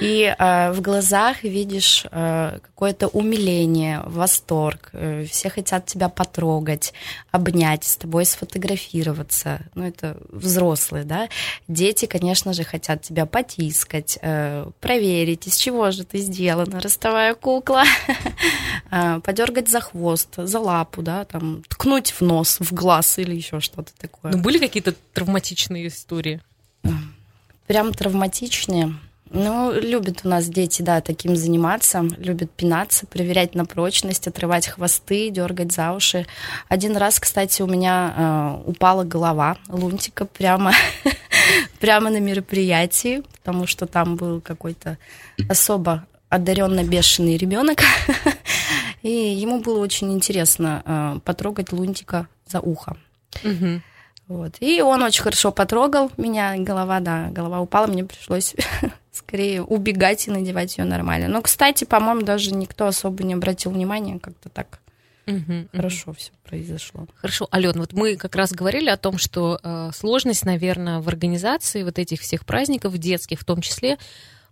И 0.00 0.34
э, 0.36 0.72
в 0.72 0.80
глазах 0.80 1.44
видишь 1.44 2.06
э, 2.10 2.58
какое-то 2.62 3.08
умиление, 3.08 4.02
восторг. 4.06 4.90
Э, 4.92 5.26
все 5.30 5.50
хотят 5.50 5.84
тебя 5.86 6.08
потрогать, 6.08 6.94
обнять, 7.30 7.84
с 7.84 7.96
тобой 7.96 8.24
сфотографироваться. 8.24 9.60
Ну, 9.74 9.86
это 9.86 10.16
взрослые, 10.30 11.04
да. 11.04 11.28
Дети, 11.68 12.06
конечно 12.06 12.54
же, 12.54 12.64
хотят 12.64 13.02
тебя 13.02 13.26
потискать, 13.26 14.18
э, 14.22 14.66
проверить, 14.80 15.46
из 15.46 15.56
чего 15.56 15.90
же 15.90 16.04
ты 16.04 16.18
сделана, 16.18 16.80
ростовая 16.80 17.34
кукла, 17.34 17.84
э, 18.90 19.20
подергать 19.20 19.68
за 19.68 19.80
хвост, 19.80 20.38
за 20.54 20.60
лапу, 20.60 21.02
да, 21.02 21.24
там, 21.24 21.64
ткнуть 21.68 22.12
в 22.12 22.20
нос, 22.20 22.58
в 22.60 22.72
глаз 22.72 23.18
или 23.18 23.34
еще 23.34 23.58
что-то 23.58 23.92
такое. 23.98 24.30
Ну, 24.30 24.38
были 24.38 24.58
какие-то 24.58 24.94
травматичные 25.12 25.88
истории? 25.88 26.40
Прям 27.66 27.92
травматичные. 27.92 28.94
Ну, 29.30 29.72
любят 29.72 30.20
у 30.22 30.28
нас 30.28 30.46
дети, 30.46 30.82
да, 30.82 31.00
таким 31.00 31.34
заниматься, 31.34 32.04
любят 32.18 32.52
пинаться, 32.52 33.04
проверять 33.06 33.56
на 33.56 33.64
прочность, 33.64 34.28
отрывать 34.28 34.68
хвосты, 34.68 35.30
дергать 35.30 35.72
за 35.72 35.90
уши. 35.92 36.24
Один 36.68 36.96
раз, 36.96 37.18
кстати, 37.18 37.60
у 37.60 37.66
меня 37.66 38.14
э, 38.16 38.70
упала 38.70 39.02
голова 39.02 39.56
лунтика 39.68 40.24
прямо, 40.24 40.72
прямо 41.80 42.10
на 42.10 42.20
мероприятии, 42.20 43.24
потому 43.38 43.66
что 43.66 43.86
там 43.86 44.14
был 44.14 44.40
какой-то 44.40 44.98
особо 45.48 46.06
одаренно 46.28 46.84
бешеный 46.84 47.36
ребенок. 47.36 47.80
И 49.04 49.10
ему 49.10 49.60
было 49.60 49.80
очень 49.80 50.12
интересно 50.14 50.82
э, 50.84 51.20
потрогать 51.24 51.72
Лунтика 51.72 52.26
за 52.46 52.60
ухо. 52.60 52.96
Угу. 53.44 53.82
Вот. 54.28 54.54
И 54.60 54.80
он 54.80 55.02
очень 55.02 55.22
хорошо 55.22 55.52
потрогал 55.52 56.10
меня, 56.16 56.56
голова, 56.56 57.00
да, 57.00 57.28
голова 57.30 57.60
упала, 57.60 57.86
мне 57.86 58.04
пришлось 58.04 58.54
скорее 59.12 59.62
убегать 59.62 60.26
и 60.26 60.30
надевать 60.30 60.78
ее 60.78 60.84
нормально. 60.84 61.28
Но, 61.28 61.42
кстати, 61.42 61.84
по-моему, 61.84 62.22
даже 62.22 62.54
никто 62.54 62.86
особо 62.86 63.22
не 63.24 63.34
обратил 63.34 63.72
внимания, 63.72 64.18
как-то 64.18 64.48
так 64.48 64.80
Угу, 65.26 65.68
Хорошо 65.72 66.10
угу. 66.10 66.18
все 66.18 66.32
произошло. 66.46 67.06
Хорошо, 67.16 67.48
Ален, 67.52 67.78
вот 67.78 67.94
мы 67.94 68.16
как 68.16 68.36
раз 68.36 68.52
говорили 68.52 68.90
о 68.90 68.98
том, 68.98 69.16
что 69.16 69.58
э, 69.62 69.90
сложность, 69.94 70.44
наверное, 70.44 71.00
в 71.00 71.08
организации 71.08 71.82
вот 71.82 71.98
этих 71.98 72.20
всех 72.20 72.44
праздников 72.44 72.98
детских, 72.98 73.40
в 73.40 73.44
том 73.44 73.62
числе, 73.62 73.96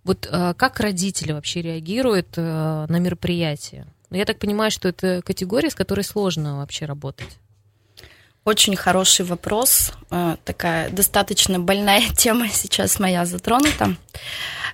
вот 0.03 0.27
э, 0.31 0.55
как 0.57 0.81
родители 0.81 1.33
вообще 1.33 1.61
реагируют 1.61 2.29
э, 2.37 2.87
на 2.89 2.99
мероприятия? 2.99 3.87
Но 4.13 4.19
я 4.19 4.27
так 4.27 4.39
понимаю, 4.39 4.71
что 4.71 4.89
это 4.89 5.23
категория, 5.23 5.71
с 5.71 5.75
которой 5.75 6.03
сложно 6.03 6.59
вообще 6.59 6.85
работать. 6.85 7.39
Очень 8.45 8.77
хороший 8.77 9.25
вопрос. 9.25 9.91
Э, 10.11 10.37
такая 10.45 10.91
достаточно 10.91 11.59
больная 11.59 12.03
тема 12.19 12.49
сейчас 12.51 13.01
моя 13.01 13.25
затронута. 13.25 13.97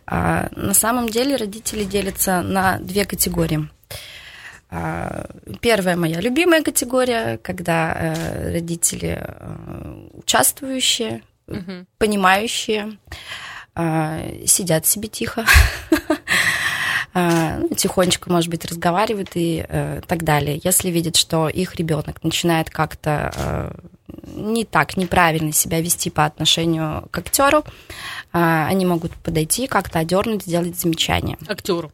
А, 0.06 0.48
на 0.56 0.74
самом 0.74 1.08
деле 1.08 1.36
родители 1.36 1.84
делятся 1.84 2.42
на 2.42 2.78
две 2.78 3.04
категории. 3.04 3.68
А, 4.70 5.30
первая 5.60 5.96
моя 5.96 6.20
любимая 6.20 6.64
категория, 6.64 7.38
когда 7.38 7.94
э, 7.94 8.52
родители 8.54 9.22
э, 9.22 10.08
участвующие, 10.14 11.22
угу. 11.46 11.86
понимающие, 11.98 12.98
а, 13.76 14.20
сидят 14.46 14.84
себе 14.86 15.06
тихо, 15.06 15.46
А, 16.08 16.14
тихонечко, 17.14 18.30
может 18.30 18.50
быть, 18.50 18.64
разговаривают 18.64 19.30
и 19.34 19.64
э, 19.66 20.02
так 20.06 20.24
далее. 20.24 20.60
Если 20.62 20.90
видят, 20.90 21.16
что 21.16 21.48
их 21.48 21.74
ребенок 21.76 22.22
начинает 22.22 22.70
как-то 22.70 23.32
э, 23.34 23.72
не 24.34 24.64
так, 24.64 24.96
неправильно 24.96 25.52
себя 25.52 25.80
вести 25.80 26.10
по 26.10 26.24
отношению 26.24 27.08
к 27.10 27.18
актеру, 27.18 27.64
э, 28.32 28.64
они 28.66 28.86
могут 28.86 29.12
подойти, 29.14 29.66
как-то 29.66 29.98
одернуть, 29.98 30.44
сделать 30.44 30.78
замечание. 30.78 31.38
Актеру 31.48 31.92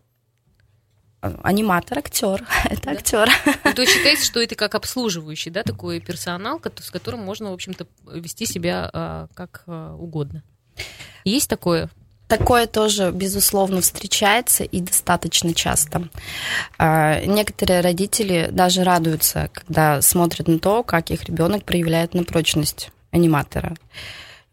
аниматор, 1.42 1.98
актер, 1.98 2.46
это 2.64 2.82
да? 2.82 2.90
актер. 2.90 3.30
Ну, 3.64 3.72
то 3.72 3.82
есть 3.82 3.94
считается, 3.94 4.26
что 4.26 4.42
это 4.42 4.54
как 4.54 4.74
обслуживающий, 4.74 5.50
да, 5.50 5.62
такой 5.62 6.00
персонал, 6.00 6.60
с 6.80 6.90
которым 6.90 7.20
можно, 7.20 7.50
в 7.50 7.54
общем-то, 7.54 7.86
вести 8.12 8.46
себя 8.46 8.90
а, 8.92 9.28
как 9.34 9.62
а, 9.66 9.94
угодно. 9.94 10.42
Есть 11.24 11.48
такое 11.48 11.88
Такое 12.38 12.66
тоже, 12.66 13.12
безусловно, 13.12 13.80
встречается 13.80 14.64
и 14.64 14.80
достаточно 14.80 15.54
часто. 15.54 16.08
А, 16.78 17.24
некоторые 17.24 17.80
родители 17.80 18.48
даже 18.50 18.82
радуются, 18.82 19.50
когда 19.52 20.02
смотрят 20.02 20.48
на 20.48 20.58
то, 20.58 20.82
как 20.82 21.10
их 21.10 21.24
ребенок 21.24 21.64
проявляет 21.64 22.12
на 22.12 22.24
прочность 22.24 22.90
аниматора. 23.12 23.76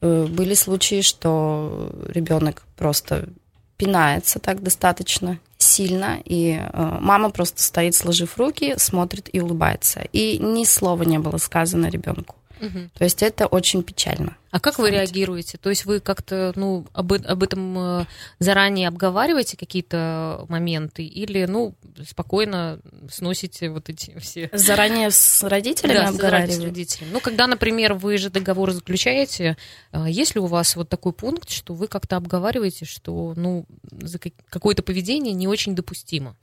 Э, 0.02 0.28
были 0.30 0.54
случаи, 0.54 1.02
что 1.02 1.92
ребенок 2.08 2.64
просто 2.78 3.30
пинается 3.78 4.38
так 4.38 4.62
достаточно 4.62 5.40
сильно, 5.58 6.20
и 6.24 6.60
э, 6.62 6.98
мама 7.00 7.32
просто 7.32 7.64
стоит, 7.64 7.96
сложив 7.96 8.38
руки, 8.38 8.76
смотрит 8.78 9.28
и 9.34 9.40
улыбается. 9.40 10.02
И 10.14 10.38
ни 10.38 10.66
слова 10.66 11.02
не 11.02 11.18
было 11.18 11.38
сказано 11.38 11.88
ребенку. 11.88 12.36
Угу. 12.62 12.90
То 12.94 13.04
есть 13.04 13.24
это 13.24 13.48
очень 13.48 13.84
печально. 13.84 14.38
А 14.52 14.60
как 14.60 14.80
вы 14.80 14.92
реагируете? 14.92 15.58
То 15.58 15.70
есть 15.70 15.86
вы 15.86 16.00
как-то 16.00 16.52
ну, 16.56 16.86
об, 16.94 17.14
об 17.14 17.44
этом 17.44 18.02
э, 18.02 18.06
заранее 18.40 18.88
обговариваете 18.90 19.58
какие-то 19.58 20.46
моменты 20.50 21.04
или 21.06 21.46
ну, 21.46 21.74
спокойно 22.08 22.80
сносите 23.10 23.70
вот 23.70 23.90
эти 23.90 24.18
все... 24.20 24.50
Заранее 24.54 25.10
с 25.10 25.42
родителями 25.44 25.94
да, 25.94 26.10
обговариваете? 26.10 26.54
с 26.54 26.64
родителями. 26.64 27.10
Ну, 27.14 27.20
когда, 27.22 27.48
например, 27.48 27.94
вы 27.94 28.18
же 28.18 28.30
договор 28.30 28.72
заключаете, 28.72 29.58
э, 29.92 30.06
есть 30.08 30.36
ли 30.36 30.42
у 30.42 30.46
вас 30.46 30.76
вот 30.76 30.90
такой 30.90 31.14
пункт, 31.14 31.50
что 31.50 31.74
вы 31.74 31.88
как-то 31.88 32.18
обговариваете, 32.18 32.86
что 32.86 33.34
ну, 33.36 33.66
за 33.90 34.20
какое-то 34.50 34.84
поведение 34.84 35.34
не 35.34 35.48
очень 35.48 35.76
допустимо? 35.76 36.36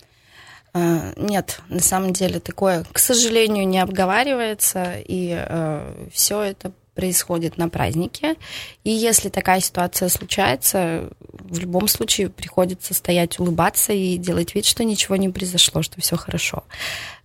Э, 0.79 1.13
нет, 1.17 1.61
на 1.69 1.81
самом 1.81 2.13
деле 2.13 2.41
такое, 2.41 2.85
к 2.93 2.99
сожалению, 2.99 3.67
не 3.67 3.79
обговаривается, 3.79 4.95
и 5.05 5.35
э, 5.37 6.09
все 6.13 6.43
это 6.43 6.73
происходит 6.95 7.59
на 7.59 7.69
празднике. 7.69 8.35
И 8.83 8.91
если 8.91 9.29
такая 9.29 9.61
ситуация 9.61 10.09
случается, 10.09 11.09
в 11.21 11.59
любом 11.61 11.87
случае 11.87 12.29
приходится 12.29 12.93
стоять, 12.93 13.39
улыбаться 13.39 13.93
и 13.93 14.17
делать 14.17 14.57
вид, 14.57 14.65
что 14.65 14.83
ничего 14.83 15.15
не 15.15 15.29
произошло, 15.29 15.83
что 15.83 16.01
все 16.01 16.17
хорошо. 16.17 16.65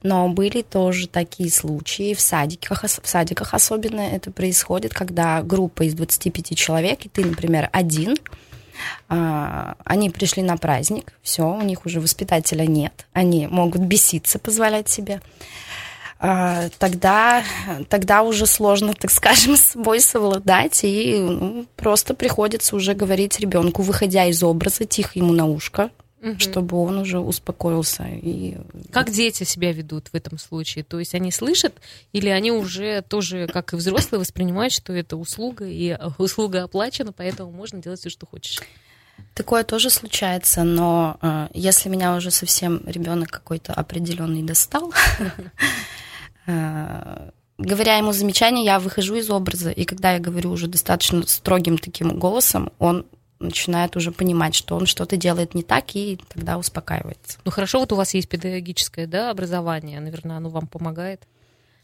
Но 0.03 0.29
были 0.29 0.61
тоже 0.61 1.07
такие 1.07 1.49
случаи 1.49 2.13
в 2.13 2.21
садиках, 2.21 2.83
в 2.83 3.07
садиках 3.07 3.55
особенно 3.55 4.01
это 4.01 4.29
происходит, 4.29 4.93
когда 4.93 5.41
группа 5.41 5.83
из 5.83 5.95
25 5.95 6.55
человек, 6.55 7.05
и 7.05 7.09
ты, 7.09 7.25
например, 7.25 7.69
один, 7.73 8.15
они 9.07 10.09
пришли 10.09 10.43
на 10.43 10.57
праздник, 10.57 11.13
все, 11.21 11.43
у 11.43 11.61
них 11.61 11.85
уже 11.85 11.99
воспитателя 11.99 12.65
нет, 12.65 13.05
они 13.13 13.47
могут 13.47 13.81
беситься, 13.81 14.39
позволять 14.39 14.89
себе. 14.89 15.21
А, 16.25 16.69
тогда, 16.79 17.43
тогда 17.89 18.21
уже 18.21 18.45
сложно, 18.45 18.93
так 18.93 19.11
скажем, 19.11 19.57
с 19.57 19.73
собой 19.73 19.99
совладать, 19.99 20.79
и 20.83 21.17
ну, 21.19 21.65
просто 21.75 22.13
приходится 22.13 22.77
уже 22.77 22.93
говорить 22.93 23.39
ребенку, 23.41 23.81
выходя 23.81 24.25
из 24.25 24.41
образа, 24.41 24.85
тихо 24.85 25.19
ему 25.19 25.33
на 25.33 25.45
ушко, 25.45 25.89
угу. 26.23 26.39
чтобы 26.39 26.77
он 26.77 26.97
уже 26.97 27.19
успокоился. 27.19 28.05
И... 28.05 28.57
Как 28.91 29.11
дети 29.11 29.43
себя 29.43 29.71
ведут 29.73 30.07
в 30.07 30.15
этом 30.15 30.37
случае? 30.37 30.83
То 30.83 30.99
есть 30.99 31.13
они 31.13 31.31
слышат, 31.31 31.73
или 32.13 32.29
они 32.29 32.51
уже 32.51 33.01
тоже, 33.01 33.47
как 33.47 33.73
и 33.73 33.75
взрослые, 33.75 34.19
воспринимают, 34.19 34.73
что 34.73 34.93
это 34.93 35.17
услуга, 35.17 35.65
и 35.67 35.97
услуга 36.17 36.63
оплачена, 36.63 37.11
поэтому 37.11 37.51
можно 37.51 37.81
делать 37.81 37.99
все, 37.99 38.09
что 38.09 38.25
хочешь? 38.25 38.61
Такое 39.35 39.63
тоже 39.63 39.89
случается, 39.89 40.63
но 40.63 41.17
э, 41.21 41.47
если 41.53 41.89
меня 41.89 42.15
уже 42.15 42.31
совсем 42.31 42.81
ребенок 42.85 43.29
какой-то 43.29 43.73
определенный 43.73 44.41
достал, 44.41 44.91
э, 46.47 47.29
говоря 47.59 47.97
ему 47.97 48.11
замечание, 48.11 48.65
я 48.65 48.79
выхожу 48.79 49.15
из 49.15 49.29
образа, 49.29 49.69
и 49.69 49.85
когда 49.85 50.13
я 50.13 50.19
говорю 50.19 50.51
уже 50.51 50.67
достаточно 50.67 51.25
строгим 51.27 51.77
таким 51.77 52.17
голосом, 52.17 52.71
он 52.79 53.05
начинает 53.43 53.95
уже 53.95 54.11
понимать, 54.11 54.55
что 54.55 54.75
он 54.75 54.85
что-то 54.85 55.17
делает 55.17 55.53
не 55.53 55.63
так, 55.63 55.95
и 55.95 56.19
тогда 56.29 56.57
успокаивается. 56.57 57.39
Ну 57.45 57.51
хорошо, 57.51 57.79
вот 57.79 57.91
у 57.91 57.95
вас 57.95 58.13
есть 58.13 58.29
педагогическое 58.29 59.07
да, 59.07 59.29
образование, 59.29 59.99
наверное, 59.99 60.37
оно 60.37 60.49
вам 60.49 60.67
помогает? 60.67 61.27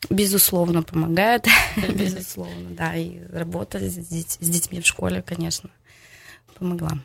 Безусловно, 0.10 0.82
помогает, 0.82 1.46
безусловно, 1.94 2.70
да, 2.72 2.96
и 2.96 3.20
работа 3.32 3.80
с, 3.80 4.38
детьми 4.38 4.80
в 4.80 4.88
школе, 4.88 5.22
конечно, 5.22 5.70
помогла. 6.58 6.98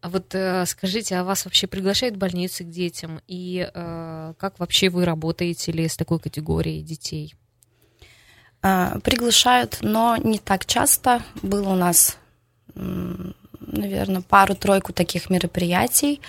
А 0.00 0.08
вот 0.08 0.34
э, 0.34 0.64
скажите, 0.66 1.16
а 1.16 1.24
вас 1.24 1.44
вообще 1.44 1.66
приглашают 1.66 2.14
в 2.14 2.18
больницы 2.18 2.64
к 2.64 2.70
детям, 2.70 3.20
и 3.26 3.68
э, 3.72 4.34
как 4.38 4.58
вообще 4.60 4.90
вы 4.90 5.04
работаете 5.04 5.72
ли 5.72 5.88
с 5.88 5.96
такой 5.96 6.20
категорией 6.20 6.82
детей? 6.82 7.34
А, 8.62 8.98
приглашают, 9.00 9.78
но 9.82 10.16
не 10.16 10.38
так 10.38 10.64
часто. 10.64 11.22
Было 11.42 11.70
у 11.70 11.76
нас 11.76 12.16
наверное, 13.74 14.22
пару-тройку 14.22 14.92
таких 14.92 15.30
мероприятий. 15.30 16.20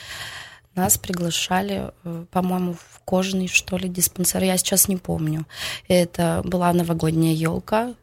Нас 0.75 0.97
приглашали, 0.97 1.91
э, 2.03 2.25
по-моему, 2.31 2.73
в 2.73 2.99
кожаный, 3.05 3.47
что 3.47 3.77
ли, 3.77 3.87
диспансер. 3.87 4.43
Я 4.43 4.57
сейчас 4.57 4.87
не 4.87 4.97
помню. 4.97 5.45
Это 5.87 6.41
была 6.43 6.73
новогодняя 6.73 7.33
елка. 7.33 7.93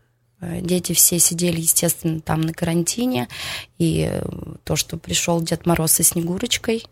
Э, 0.40 0.60
дети 0.60 0.94
все 0.94 1.18
сидели, 1.18 1.60
естественно, 1.60 2.20
там 2.20 2.40
на 2.40 2.54
карантине. 2.54 3.28
И 3.78 4.08
э, 4.10 4.22
то, 4.64 4.76
что 4.76 4.96
пришел 4.96 5.42
Дед 5.42 5.66
Мороз 5.66 5.92
со 5.92 6.02
Снегурочкой, 6.02 6.86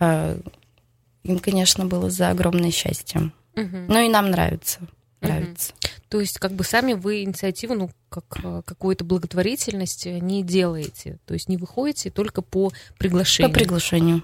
им, 0.00 1.38
конечно, 1.38 1.86
было 1.86 2.10
за 2.10 2.28
огромное 2.28 2.70
счастье. 2.70 3.32
Угу. 3.56 3.76
Ну 3.88 4.00
и 4.04 4.08
нам 4.10 4.30
нравится 4.30 4.80
нравится. 5.26 5.72
Угу. 5.72 5.90
То 6.08 6.20
есть 6.20 6.38
как 6.38 6.52
бы 6.52 6.64
сами 6.64 6.92
вы 6.92 7.22
инициативу, 7.22 7.74
ну, 7.74 7.90
как 8.08 8.24
э, 8.42 8.62
какую-то 8.64 9.04
благотворительность 9.04 10.06
не 10.06 10.42
делаете, 10.42 11.18
то 11.26 11.34
есть 11.34 11.48
не 11.48 11.56
выходите 11.56 12.10
только 12.10 12.42
по 12.42 12.72
приглашению. 12.98 13.52
По 13.52 13.58
приглашению. 13.58 14.22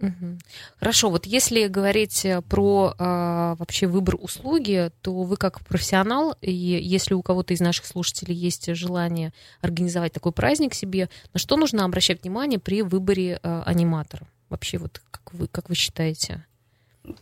Угу. 0.00 0.38
Хорошо, 0.78 1.10
вот 1.10 1.26
если 1.26 1.68
говорить 1.68 2.26
про 2.50 2.94
а, 2.98 3.54
вообще 3.56 3.86
выбор 3.86 4.16
услуги, 4.20 4.90
то 5.00 5.22
вы 5.22 5.36
как 5.36 5.60
профессионал, 5.60 6.36
и 6.42 6.52
если 6.52 7.14
у 7.14 7.22
кого-то 7.22 7.54
из 7.54 7.60
наших 7.60 7.86
слушателей 7.86 8.34
есть 8.34 8.74
желание 8.74 9.32
организовать 9.62 10.12
такой 10.12 10.32
праздник 10.32 10.74
себе, 10.74 11.08
на 11.32 11.40
что 11.40 11.56
нужно 11.56 11.84
обращать 11.84 12.22
внимание 12.22 12.58
при 12.58 12.82
выборе 12.82 13.40
а, 13.42 13.62
аниматора? 13.64 14.28
Вообще 14.50 14.78
вот 14.78 15.00
как 15.10 15.32
вы, 15.32 15.48
как 15.48 15.70
вы 15.70 15.74
считаете? 15.74 16.44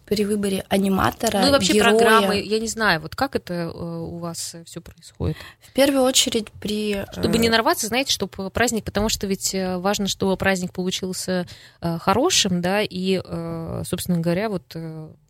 При 0.06 0.24
выборе 0.24 0.64
аниматора, 0.68 1.40
Ну 1.40 1.48
и 1.48 1.50
вообще 1.50 1.74
героя. 1.74 1.96
программы, 1.96 2.40
я 2.40 2.60
не 2.60 2.68
знаю, 2.68 3.00
вот 3.00 3.16
как 3.16 3.36
это 3.36 3.54
э, 3.54 3.68
у 3.74 4.18
вас 4.18 4.56
все 4.64 4.80
происходит? 4.80 5.36
В 5.60 5.72
первую 5.72 6.02
очередь 6.02 6.50
при... 6.52 7.04
Чтобы 7.12 7.38
не 7.38 7.48
э, 7.48 7.50
нарваться, 7.50 7.86
знаете, 7.86 8.12
чтобы 8.12 8.50
праздник, 8.50 8.84
потому 8.84 9.08
что 9.08 9.26
ведь 9.26 9.54
э, 9.54 9.78
важно, 9.78 10.08
чтобы 10.08 10.36
праздник 10.36 10.72
получился 10.72 11.46
хорошим, 11.80 12.60
да, 12.60 12.80
и, 12.82 13.20
собственно 13.84 14.20
говоря, 14.20 14.48
вот 14.48 14.76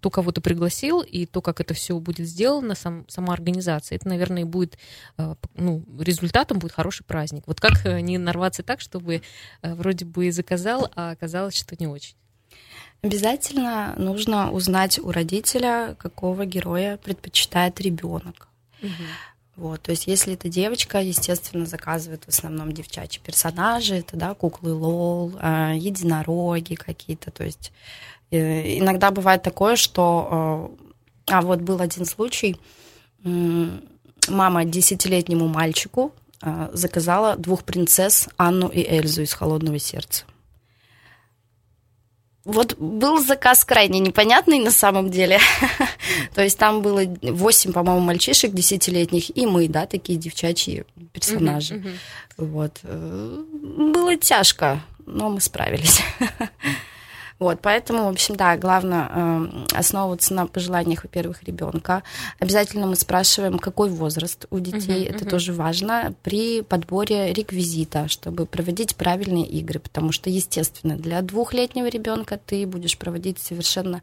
то, 0.00 0.10
кого 0.10 0.32
ты 0.32 0.40
пригласил, 0.40 1.00
и 1.00 1.26
то, 1.26 1.40
как 1.40 1.60
это 1.60 1.74
все 1.74 1.98
будет 1.98 2.26
сделано, 2.26 2.74
сам, 2.74 3.04
сама 3.08 3.32
организация, 3.32 3.96
это, 3.96 4.08
наверное, 4.08 4.44
будет, 4.44 4.78
ну, 5.54 5.84
результатом 5.98 6.58
будет 6.58 6.72
хороший 6.72 7.04
праздник. 7.04 7.44
Вот 7.46 7.60
как 7.60 7.84
не 7.84 8.18
нарваться 8.18 8.62
так, 8.62 8.80
чтобы 8.80 9.22
вроде 9.62 10.04
бы 10.04 10.26
и 10.26 10.30
заказал, 10.30 10.90
а 10.94 11.10
оказалось, 11.10 11.56
что 11.56 11.74
не 11.78 11.86
очень? 11.86 12.14
Обязательно 13.04 13.94
нужно 13.98 14.50
узнать 14.50 14.98
у 14.98 15.10
родителя, 15.10 15.94
какого 15.98 16.46
героя 16.46 16.96
предпочитает 16.96 17.78
ребенок. 17.82 18.48
Угу. 18.82 18.90
Вот, 19.56 19.82
то 19.82 19.90
есть, 19.90 20.06
если 20.06 20.32
это 20.32 20.48
девочка, 20.48 21.02
естественно, 21.02 21.66
заказывают 21.66 22.24
в 22.24 22.28
основном 22.28 22.72
девчачьи 22.72 23.20
персонажи, 23.22 23.96
это 23.96 24.16
да, 24.16 24.32
куклы 24.32 24.72
Лол, 24.72 25.34
э, 25.38 25.74
единороги 25.76 26.76
какие-то. 26.76 27.30
То 27.30 27.44
есть 27.44 27.72
э, 28.30 28.78
иногда 28.78 29.10
бывает 29.10 29.42
такое, 29.42 29.76
что, 29.76 30.74
э, 31.28 31.32
а 31.34 31.42
вот 31.42 31.60
был 31.60 31.82
один 31.82 32.06
случай, 32.06 32.56
мама 33.22 34.64
десятилетнему 34.64 35.46
мальчику 35.46 36.12
заказала 36.72 37.36
двух 37.36 37.64
принцесс 37.64 38.28
Анну 38.36 38.68
и 38.68 38.82
Эльзу 38.82 39.22
из 39.22 39.32
Холодного 39.34 39.78
сердца 39.78 40.24
вот 42.44 42.76
был 42.78 43.24
заказ 43.24 43.64
крайне 43.64 44.00
непонятный 44.00 44.58
на 44.58 44.70
самом 44.70 45.10
деле. 45.10 45.38
То 46.34 46.42
есть 46.42 46.58
там 46.58 46.82
было 46.82 47.02
8, 47.22 47.72
по-моему, 47.72 48.00
мальчишек 48.00 48.52
десятилетних, 48.52 49.36
и 49.36 49.46
мы, 49.46 49.68
да, 49.68 49.86
такие 49.86 50.18
девчачьи 50.18 50.84
персонажи. 51.12 51.82
Вот. 52.36 52.80
Э, 52.82 53.44
было 53.50 54.16
тяжко, 54.16 54.82
но 55.06 55.30
мы 55.30 55.40
справились. 55.40 56.02
Вот, 57.40 57.60
поэтому, 57.60 58.04
в 58.04 58.08
общем, 58.08 58.36
да, 58.36 58.56
главное 58.56 59.10
э, 59.10 59.48
основываться 59.74 60.32
на 60.34 60.46
пожеланиях, 60.46 61.02
во-первых, 61.02 61.42
ребенка. 61.42 62.04
Обязательно 62.38 62.86
мы 62.86 62.94
спрашиваем, 62.94 63.58
какой 63.58 63.90
возраст 63.90 64.46
у 64.50 64.60
детей, 64.60 65.04
uh-huh, 65.04 65.14
это 65.14 65.24
uh-huh. 65.24 65.30
тоже 65.30 65.52
важно, 65.52 66.14
при 66.22 66.62
подборе 66.62 67.32
реквизита, 67.32 68.06
чтобы 68.06 68.46
проводить 68.46 68.94
правильные 68.94 69.46
игры, 69.46 69.80
потому 69.80 70.12
что, 70.12 70.30
естественно, 70.30 70.96
для 70.96 71.22
двухлетнего 71.22 71.88
ребенка 71.88 72.38
ты 72.38 72.66
будешь 72.66 72.96
проводить 72.96 73.40
совершенно 73.40 74.00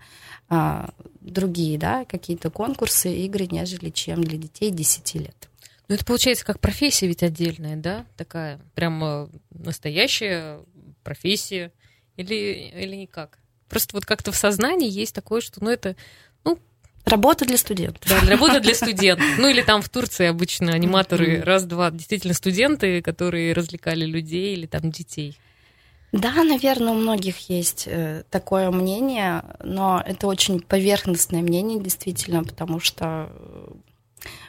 э, 0.50 0.90
другие, 1.22 1.78
да, 1.78 2.04
какие-то 2.04 2.50
конкурсы, 2.50 3.14
игры, 3.14 3.48
нежели 3.50 3.92
чем 3.92 4.24
для 4.24 4.38
детей 4.38 4.72
10 4.72 5.16
лет. 5.16 5.50
Ну, 5.88 5.96
это 5.96 6.06
получается 6.06 6.46
как 6.46 6.60
профессия 6.60 7.08
ведь 7.08 7.24
отдельная, 7.24 7.78
да, 7.78 8.06
такая 8.18 8.60
прям 8.76 9.30
настоящая 9.52 10.60
профессия 11.04 11.72
или, 12.18 12.72
или 12.76 12.96
никак? 12.96 13.38
Просто 13.70 13.96
вот 13.96 14.06
как-то 14.06 14.32
в 14.32 14.36
сознании 14.36 14.90
есть 14.90 15.16
такое, 15.16 15.42
что, 15.42 15.64
ну, 15.64 15.70
это, 15.70 15.96
ну, 16.44 16.60
Работа 17.06 17.46
для 17.46 17.58
студентов. 17.58 18.08
Да, 18.08 18.20
работа 18.30 18.60
для 18.60 18.76
студентов. 18.76 19.26
Ну 19.40 19.50
или 19.50 19.62
там 19.62 19.82
в 19.82 19.90
Турции 19.90 20.28
обычно 20.28 20.74
аниматоры 20.74 21.42
раз-два 21.42 21.90
действительно 21.90 22.34
студенты, 22.34 23.02
которые 23.02 23.54
развлекали 23.54 24.06
людей 24.06 24.54
или 24.54 24.68
там 24.68 24.92
детей. 24.92 25.36
Да, 26.12 26.44
наверное, 26.44 26.92
у 26.92 26.96
многих 26.96 27.50
есть 27.50 27.86
э, 27.88 28.24
такое 28.30 28.70
мнение, 28.70 29.44
но 29.64 30.04
это 30.06 30.28
очень 30.28 30.60
поверхностное 30.60 31.42
мнение, 31.42 31.80
действительно, 31.80 32.44
потому 32.44 32.80
что 32.80 33.32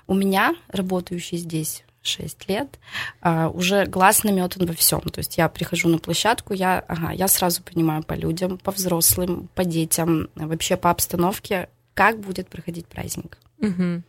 у 0.08 0.14
меня, 0.14 0.54
работающий 0.68 1.38
здесь 1.38 1.84
6 2.02 2.48
лет, 2.48 2.78
а, 3.20 3.48
уже 3.48 3.86
глаз 3.86 4.24
наметан 4.24 4.66
во 4.66 4.74
всем. 4.74 5.00
То 5.00 5.18
есть 5.20 5.38
я 5.38 5.48
прихожу 5.48 5.88
на 5.88 5.98
площадку, 5.98 6.52
я, 6.52 6.80
ага, 6.80 7.12
я 7.12 7.28
сразу 7.28 7.62
понимаю 7.62 8.02
по 8.02 8.14
людям, 8.14 8.58
по 8.58 8.72
взрослым, 8.72 9.48
по 9.54 9.64
детям, 9.64 10.28
вообще 10.34 10.76
по 10.76 10.90
обстановке, 10.90 11.68
как 11.94 12.20
будет 12.20 12.48
проходить 12.48 12.86
праздник. 12.86 13.38
Угу. 13.58 14.02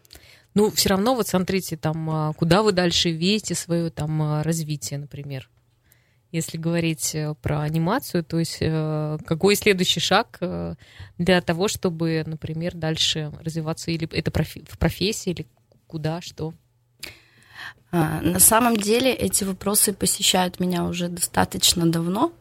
Ну, 0.56 0.70
все 0.72 0.90
равно, 0.90 1.16
вот 1.16 1.28
смотрите, 1.28 1.78
там, 1.78 2.10
а, 2.10 2.34
куда 2.34 2.64
вы 2.64 2.72
дальше 2.72 3.10
видите 3.10 3.56
свое 3.56 3.90
там 3.90 4.22
а, 4.22 4.44
развитие, 4.44 5.00
например. 5.00 5.50
Если 6.32 6.58
говорить 6.58 7.14
э, 7.14 7.36
про 7.44 7.62
анимацию, 7.62 8.24
то 8.24 8.40
есть 8.40 8.58
э, 8.60 9.20
какой 9.24 9.56
следующий 9.56 10.00
шаг 10.00 10.38
э, 10.42 10.74
для 11.20 11.42
того, 11.42 11.68
чтобы, 11.68 12.24
например, 12.26 12.74
дальше 12.74 13.32
развиваться, 13.44 13.92
или 13.92 14.10
это 14.12 14.32
в 14.32 14.80
профессии, 14.80 15.30
или 15.30 15.46
куда, 15.86 16.22
что? 16.22 16.56
А, 17.94 18.22
на 18.22 18.40
самом 18.40 18.76
деле 18.76 19.14
эти 19.14 19.44
вопросы 19.44 19.94
посещают 19.94 20.60
меня 20.60 20.84
уже 20.84 21.10
достаточно 21.10 21.86
давно. 21.86 22.32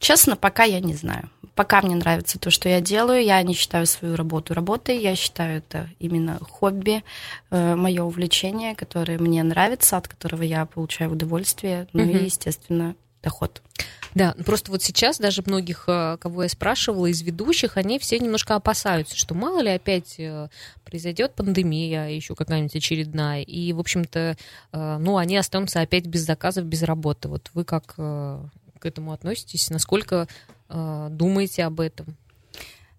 Честно, 0.00 0.36
пока 0.36 0.64
я 0.64 0.80
не 0.80 0.94
знаю. 0.94 1.30
Пока 1.54 1.80
мне 1.80 1.94
нравится 1.94 2.38
то, 2.38 2.50
что 2.50 2.68
я 2.68 2.80
делаю, 2.82 3.24
я 3.24 3.40
не 3.42 3.54
считаю 3.54 3.86
свою 3.86 4.14
работу 4.16 4.52
работой, 4.52 4.98
я 4.98 5.16
считаю 5.16 5.58
это 5.58 5.88
именно 5.98 6.38
хобби, 6.40 7.02
э, 7.50 7.74
мое 7.74 8.02
увлечение, 8.04 8.74
которое 8.74 9.18
мне 9.18 9.42
нравится, 9.42 9.96
от 9.96 10.06
которого 10.06 10.42
я 10.42 10.66
получаю 10.66 11.12
удовольствие, 11.12 11.88
ну 11.94 12.02
и, 12.02 12.24
естественно, 12.24 12.94
доход. 13.26 13.60
Да, 14.14 14.34
просто 14.46 14.70
вот 14.70 14.82
сейчас 14.82 15.18
даже 15.18 15.42
многих, 15.44 15.84
э, 15.88 16.16
кого 16.18 16.44
я 16.44 16.48
спрашивала 16.48 17.06
из 17.06 17.20
ведущих, 17.22 17.76
они 17.76 17.98
все 17.98 18.18
немножко 18.18 18.54
опасаются, 18.54 19.16
что 19.16 19.34
мало 19.34 19.60
ли 19.60 19.68
опять 19.68 20.14
э, 20.18 20.48
произойдет 20.84 21.34
пандемия, 21.34 22.08
еще 22.08 22.34
какая-нибудь 22.34 22.76
очередная, 22.76 23.42
и, 23.42 23.72
в 23.74 23.80
общем-то, 23.80 24.38
э, 24.72 24.96
ну, 24.98 25.16
они 25.18 25.36
останутся 25.36 25.80
опять 25.80 26.06
без 26.06 26.20
заказов, 26.20 26.64
без 26.64 26.82
работы. 26.82 27.28
Вот 27.28 27.50
вы 27.52 27.64
как 27.64 27.96
к 27.96 28.84
этому 28.84 29.12
относитесь? 29.12 29.70
Насколько 29.70 30.28
думаете 30.68 31.64
об 31.64 31.80
этом? 31.80 32.16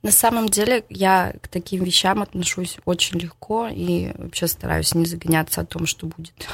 На 0.03 0.11
самом 0.11 0.49
деле 0.49 0.85
я 0.89 1.33
к 1.41 1.47
таким 1.47 1.83
вещам 1.83 2.21
отношусь 2.21 2.77
очень 2.85 3.19
легко 3.19 3.67
и 3.67 4.11
вообще 4.17 4.47
стараюсь 4.47 4.93
не 4.93 5.05
загоняться 5.05 5.61
о 5.61 5.65
том, 5.65 5.85
что 5.85 6.07
будет. 6.07 6.47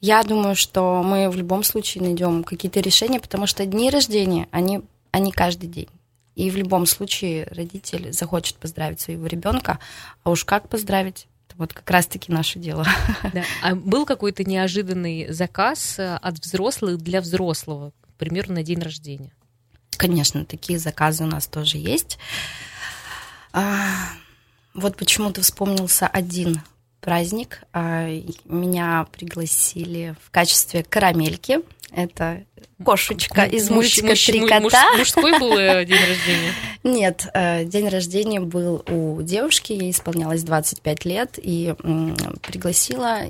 Я 0.00 0.22
думаю, 0.22 0.54
что 0.54 1.02
мы 1.02 1.30
в 1.30 1.36
любом 1.36 1.62
случае 1.62 2.04
найдем 2.04 2.44
какие-то 2.44 2.80
решения, 2.80 3.20
потому 3.20 3.46
что 3.46 3.64
дни 3.64 3.90
рождения, 3.90 4.48
они, 4.50 4.82
они 5.10 5.32
каждый 5.32 5.68
день. 5.68 5.88
И 6.34 6.50
в 6.50 6.56
любом 6.56 6.84
случае 6.84 7.48
родитель 7.50 8.12
захочет 8.12 8.56
поздравить 8.56 9.00
своего 9.00 9.26
ребенка, 9.26 9.78
а 10.22 10.30
уж 10.30 10.44
как 10.44 10.68
поздравить, 10.68 11.28
вот 11.56 11.72
как 11.72 11.90
раз-таки 11.90 12.30
наше 12.30 12.58
дело. 12.58 12.86
Да. 13.32 13.42
А 13.62 13.74
был 13.74 14.04
какой-то 14.04 14.44
неожиданный 14.44 15.32
заказ 15.32 15.98
э, 15.98 16.16
от 16.16 16.38
взрослых 16.38 16.98
для 16.98 17.22
взрослого, 17.22 17.92
к 18.02 18.18
примеру, 18.18 18.52
на 18.52 18.62
день 18.62 18.80
рождения? 18.80 19.32
Конечно, 19.96 20.44
такие 20.44 20.78
заказы 20.78 21.24
у 21.24 21.26
нас 21.26 21.46
тоже 21.46 21.78
есть. 21.78 22.18
А, 23.52 24.10
вот 24.74 24.96
почему-то 24.98 25.40
вспомнился 25.40 26.06
один 26.06 26.60
праздник. 27.06 27.62
А, 27.72 28.08
меня 28.46 29.06
пригласили 29.12 30.16
в 30.24 30.32
качестве 30.32 30.82
карамельки. 30.82 31.60
Это 31.92 32.42
кошечка 32.84 33.44
из 33.44 33.70
мультика 33.70 34.08
муж, 34.08 34.26
«Три 34.26 34.40
кота». 34.40 34.90
Муж, 34.90 34.98
мужской 34.98 35.38
был 35.38 35.56
э, 35.56 35.84
день 35.84 36.00
рождения? 36.00 36.52
Нет, 36.82 37.28
э, 37.32 37.64
день 37.64 37.88
рождения 37.88 38.40
был 38.40 38.84
у 38.88 39.22
девушки, 39.22 39.72
ей 39.72 39.92
исполнялось 39.92 40.42
25 40.42 41.04
лет, 41.04 41.38
и 41.40 41.76
пригласила 42.42 43.20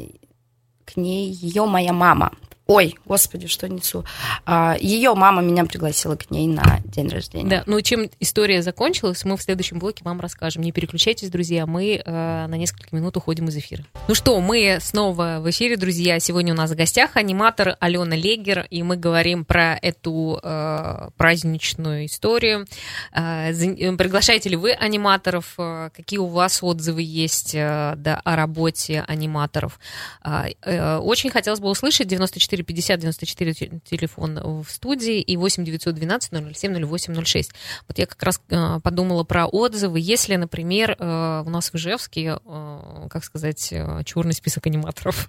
к 0.87 0.97
ней 0.97 1.31
ее 1.31 1.67
моя 1.67 1.93
мама. 1.93 2.33
Ой, 2.67 2.97
господи, 3.05 3.47
что 3.47 3.69
несу. 3.69 4.05
А, 4.45 4.77
Ее 4.81 5.15
мама 5.15 5.41
меня 5.41 5.65
пригласила 5.65 6.17
к 6.17 6.33
ней 6.33 6.49
на 6.49 6.81
день 6.85 7.09
рождения. 7.09 7.49
Да, 7.49 7.63
ну 7.67 7.81
чем 7.81 8.11
история 8.19 8.61
закончилась, 8.61 9.25
мы 9.25 9.37
в 9.37 9.43
следующем 9.43 9.79
блоке 9.79 10.03
вам 10.03 10.21
расскажем. 10.21 10.63
Не 10.63 10.73
переключайтесь, 10.73 11.31
друзья, 11.31 11.65
мы 11.67 12.03
э, 12.05 12.47
на 12.47 12.55
несколько 12.57 12.95
минут 12.97 13.17
уходим 13.17 13.47
из 13.49 13.57
эфира. 13.57 13.85
Ну 14.09 14.17
что, 14.17 14.41
мы 14.41 14.79
снова 14.81 15.39
в 15.41 15.49
эфире, 15.51 15.77
друзья. 15.77 16.19
Сегодня 16.19 16.55
у 16.55 16.57
нас 16.57 16.73
в 16.73 16.75
гостях 16.75 17.17
аниматор 17.17 17.77
Алена 17.79 18.17
Легер, 18.17 18.67
и 18.69 18.83
мы 18.83 18.97
говорим 18.97 19.45
про 19.45 19.79
эту 19.81 20.41
э, 20.43 21.11
праздничную 21.17 22.07
историю. 22.07 22.67
Э, 23.13 23.53
приглашаете 23.97 24.49
ли 24.49 24.57
вы 24.57 24.73
аниматоров? 24.73 25.55
Э, 25.59 25.91
какие 25.95 26.19
у 26.19 26.27
вас 26.27 26.65
отзывы 26.65 27.03
есть 27.03 27.55
э, 27.55 27.95
да, 27.97 28.21
о 28.25 28.35
работе 28.35 29.05
аниматоров? 29.07 29.79
Э, 30.25 30.47
э, 30.63 30.97
очень 30.97 31.31
хотелось 31.31 31.61
бы 31.61 31.69
услышать 31.69 32.09
94 32.09 32.56
94 32.57 32.65
50 32.65 33.01
94 33.01 33.81
телефон 33.85 34.63
в 34.63 34.71
студии 34.71 35.21
и 35.21 35.37
8 35.37 35.65
912 35.65 36.57
007 36.57 36.85
08 36.85 37.25
06. 37.25 37.53
Вот 37.89 37.99
я 37.99 38.07
как 38.07 38.23
раз 38.23 38.41
э, 38.49 38.81
подумала 38.83 39.25
про 39.25 39.47
отзывы. 39.47 39.99
Если, 40.01 40.37
например, 40.37 40.97
э, 40.99 41.43
у 41.47 41.51
нас 41.51 41.71
в 41.71 41.77
Ижевске, 41.77 42.39
э, 42.45 43.07
как 43.11 43.25
сказать, 43.25 43.73
черный 44.05 44.33
список 44.33 44.67
аниматоров, 44.67 45.29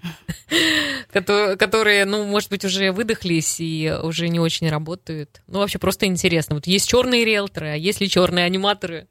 которые, 1.11 2.05
ну, 2.05 2.25
может 2.25 2.49
быть, 2.49 2.65
уже 2.65 2.91
выдохлись 2.91 3.59
и 3.59 3.93
уже 4.03 4.29
не 4.29 4.39
очень 4.39 4.69
работают. 4.69 5.41
Ну, 5.47 5.59
вообще 5.59 5.79
просто 5.79 6.05
интересно. 6.05 6.55
Вот 6.55 6.67
есть 6.67 6.87
черные 6.87 7.25
риэлторы, 7.25 7.69
а 7.69 7.75
есть 7.75 8.01
ли 8.01 8.09
черные 8.09 8.45
аниматоры? 8.45 9.07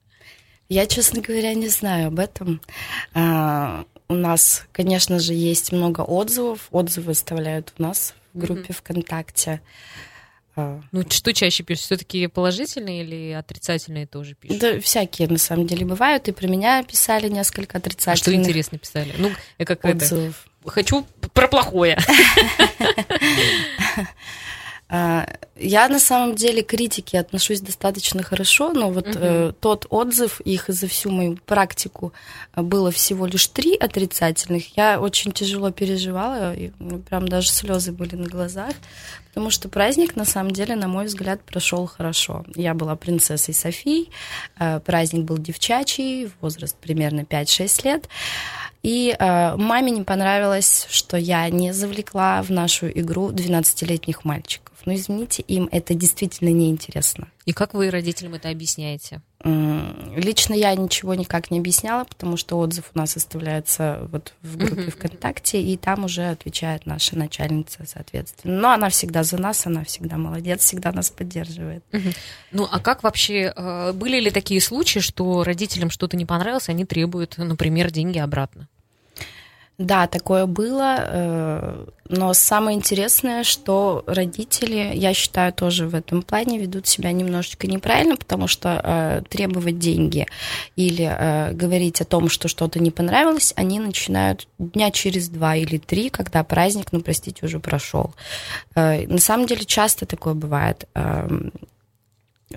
Я, 0.68 0.86
честно 0.86 1.20
говоря, 1.20 1.54
не 1.54 1.68
знаю 1.68 2.08
об 2.08 2.18
этом. 2.18 2.60
У 4.08 4.14
нас, 4.14 4.64
конечно 4.72 5.18
же, 5.18 5.34
есть 5.34 5.72
много 5.72 6.00
отзывов. 6.02 6.68
Отзывы 6.70 7.12
оставляют 7.12 7.72
у 7.78 7.82
нас 7.82 8.14
в 8.32 8.38
группе 8.38 8.72
mm-hmm. 8.72 8.72
ВКонтакте. 8.72 9.60
А. 10.54 10.80
Ну, 10.90 11.04
что 11.08 11.34
чаще 11.34 11.62
пишут? 11.64 11.84
Все-таки 11.84 12.26
положительные 12.28 13.02
или 13.02 13.32
отрицательные 13.32 14.06
тоже 14.06 14.34
пишут? 14.34 14.58
Да, 14.58 14.80
всякие, 14.80 15.28
на 15.28 15.38
самом 15.38 15.66
деле, 15.66 15.84
бывают. 15.84 16.28
И 16.28 16.32
про 16.32 16.46
меня 16.46 16.82
писали 16.82 17.28
несколько 17.28 17.78
отрицательных. 17.78 18.20
А 18.20 18.22
что 18.22 18.34
интересно 18.34 18.78
писали? 18.78 19.12
Ну, 19.18 19.30
как 19.58 19.84
отзывов. 19.84 20.46
это... 20.62 20.70
Хочу 20.70 21.06
про 21.32 21.46
плохое. 21.46 21.98
А, 24.88 25.26
я 25.56 25.88
на 25.88 25.98
самом 25.98 26.36
деле 26.36 26.62
к 26.62 26.68
критике 26.68 27.18
отношусь 27.18 27.60
достаточно 27.60 28.22
хорошо, 28.22 28.72
но 28.72 28.90
вот 28.90 29.08
угу. 29.08 29.18
э, 29.20 29.52
тот 29.58 29.86
отзыв, 29.90 30.40
их 30.42 30.66
за 30.68 30.86
всю 30.86 31.10
мою 31.10 31.38
практику 31.44 32.12
э, 32.54 32.62
было 32.62 32.92
всего 32.92 33.26
лишь 33.26 33.48
три 33.48 33.74
отрицательных. 33.74 34.76
Я 34.76 35.00
очень 35.00 35.32
тяжело 35.32 35.72
переживала, 35.72 36.54
и 36.54 36.70
прям 37.08 37.26
даже 37.26 37.48
слезы 37.48 37.90
были 37.90 38.14
на 38.14 38.28
глазах, 38.28 38.74
потому 39.28 39.50
что 39.50 39.68
праздник 39.68 40.14
на 40.14 40.24
самом 40.24 40.52
деле, 40.52 40.76
на 40.76 40.86
мой 40.86 41.06
взгляд, 41.06 41.42
прошел 41.42 41.86
хорошо. 41.86 42.44
Я 42.54 42.74
была 42.74 42.94
принцессой 42.94 43.54
Софией, 43.54 44.10
э, 44.60 44.78
праздник 44.80 45.24
был 45.24 45.38
девчачий, 45.38 46.30
возраст 46.40 46.76
примерно 46.76 47.22
5-6 47.22 47.84
лет. 47.84 48.08
И 48.84 49.16
э, 49.18 49.56
маме 49.56 49.90
не 49.90 50.02
понравилось, 50.02 50.86
что 50.90 51.16
я 51.16 51.48
не 51.50 51.72
завлекла 51.72 52.40
в 52.42 52.50
нашу 52.50 52.88
игру 52.88 53.30
12-летних 53.30 54.24
мальчиков. 54.24 54.65
Но 54.86 54.92
ну, 54.92 54.98
извините, 54.98 55.42
им 55.42 55.68
это 55.72 55.94
действительно 55.94 56.50
неинтересно. 56.50 57.26
И 57.44 57.52
как 57.52 57.74
вы 57.74 57.90
родителям 57.90 58.34
это 58.34 58.50
объясняете? 58.50 59.20
Лично 59.44 60.54
я 60.54 60.72
ничего 60.76 61.14
никак 61.14 61.50
не 61.50 61.58
объясняла, 61.58 62.04
потому 62.04 62.36
что 62.36 62.56
отзыв 62.56 62.92
у 62.94 62.98
нас 62.98 63.16
оставляется 63.16 64.06
вот 64.12 64.34
в 64.42 64.56
группе. 64.56 64.92
ВКонтакте, 64.92 65.60
и 65.60 65.76
там 65.76 66.04
уже 66.04 66.28
отвечает 66.28 66.86
наша 66.86 67.18
начальница, 67.18 67.80
соответственно. 67.84 68.60
Но 68.60 68.70
она 68.70 68.88
всегда 68.88 69.24
за 69.24 69.38
нас, 69.38 69.66
она 69.66 69.82
всегда 69.82 70.18
молодец, 70.18 70.60
всегда 70.60 70.92
нас 70.92 71.10
поддерживает. 71.10 71.84
Ну, 72.52 72.68
а 72.70 72.78
как 72.78 73.02
вообще, 73.02 73.52
э, 73.54 73.92
были 73.92 74.20
ли 74.20 74.30
такие 74.30 74.60
случаи, 74.60 75.00
что 75.00 75.42
родителям 75.42 75.90
что-то 75.90 76.16
не 76.16 76.26
понравилось, 76.26 76.68
они 76.68 76.84
требуют, 76.84 77.38
например, 77.38 77.90
деньги 77.90 78.18
обратно? 78.18 78.68
Да, 79.78 80.06
такое 80.06 80.46
было, 80.46 80.96
э, 80.98 81.86
но 82.08 82.32
самое 82.32 82.78
интересное, 82.78 83.44
что 83.44 84.04
родители, 84.06 84.92
я 84.94 85.12
считаю, 85.12 85.52
тоже 85.52 85.86
в 85.86 85.94
этом 85.94 86.22
плане 86.22 86.58
ведут 86.58 86.86
себя 86.86 87.12
немножечко 87.12 87.66
неправильно, 87.66 88.16
потому 88.16 88.46
что 88.46 88.80
э, 88.82 89.22
требовать 89.28 89.78
деньги 89.78 90.26
или 90.76 91.04
э, 91.04 91.52
говорить 91.52 92.00
о 92.00 92.06
том, 92.06 92.30
что 92.30 92.48
что-то 92.48 92.80
не 92.80 92.90
понравилось, 92.90 93.52
они 93.54 93.78
начинают 93.78 94.48
дня 94.58 94.90
через 94.90 95.28
два 95.28 95.56
или 95.56 95.76
три, 95.76 96.08
когда 96.08 96.42
праздник, 96.42 96.86
ну, 96.92 97.02
простите, 97.02 97.44
уже 97.44 97.60
прошел. 97.60 98.14
На 98.74 99.18
самом 99.18 99.46
деле 99.46 99.64
часто 99.66 100.06
такое 100.06 100.32
бывает 100.32 100.88
эм, 100.94 101.52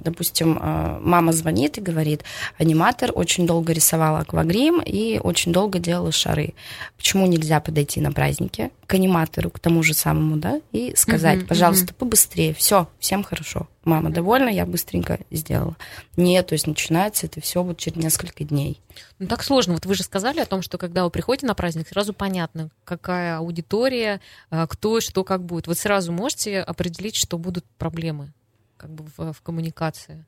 Допустим, 0.03 0.57
э, 0.62 0.99
мама 1.01 1.31
звонит 1.31 1.77
и 1.77 1.81
говорит, 1.81 2.23
аниматор 2.57 3.12
очень 3.13 3.47
долго 3.47 3.73
рисовал 3.73 4.17
аквагрим 4.17 4.81
и 4.81 5.19
очень 5.21 5.51
долго 5.51 5.79
делал 5.79 6.12
шары. 6.12 6.53
Почему 6.97 7.27
нельзя 7.27 7.59
подойти 7.59 8.01
на 8.01 8.12
праздники 8.12 8.71
к 8.89 8.95
аниматору, 8.95 9.51
к 9.51 9.59
тому 9.59 9.83
же 9.83 9.93
самому, 9.93 10.38
да, 10.38 10.62
и 10.71 10.93
сказать, 10.95 11.39
uh-huh, 11.39 11.47
пожалуйста, 11.47 11.93
uh-huh. 11.93 11.97
побыстрее, 11.97 12.53
все, 12.55 12.88
всем 12.97 13.23
хорошо. 13.23 13.67
Мама 13.83 14.09
довольна, 14.09 14.49
я 14.49 14.65
быстренько 14.65 15.19
сделала. 15.29 15.77
Нет, 16.17 16.47
то 16.47 16.53
есть 16.53 16.65
начинается 16.65 17.27
это 17.27 17.39
все 17.39 17.62
вот 17.62 17.77
через 17.77 17.97
несколько 17.97 18.43
дней. 18.43 18.81
Ну 19.19 19.27
так 19.27 19.43
сложно. 19.43 19.73
Вот 19.75 19.85
вы 19.85 19.93
же 19.93 20.03
сказали 20.03 20.39
о 20.39 20.45
том, 20.45 20.63
что 20.63 20.77
когда 20.79 21.03
вы 21.03 21.12
приходите 21.12 21.45
на 21.45 21.53
праздник, 21.53 21.88
сразу 21.88 22.13
понятно, 22.13 22.71
какая 22.83 23.38
аудитория, 23.38 24.21
э, 24.49 24.65
кто, 24.67 25.01
что, 25.01 25.23
как 25.23 25.43
будет. 25.43 25.67
Вот 25.67 25.77
сразу 25.77 26.12
можете 26.12 26.59
определить, 26.59 27.15
что 27.15 27.38
будут 27.38 27.65
проблемы 27.77 28.33
как 28.79 28.91
бы 28.91 29.05
в, 29.17 29.33
в 29.33 29.41
коммуникации? 29.41 30.25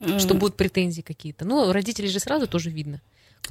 Mm. 0.00 0.18
Что 0.18 0.34
будут 0.34 0.56
претензии 0.56 1.02
какие-то. 1.02 1.44
Ну, 1.44 1.72
родителей 1.72 2.08
же 2.08 2.20
сразу 2.20 2.46
тоже 2.46 2.70
видно. 2.70 3.00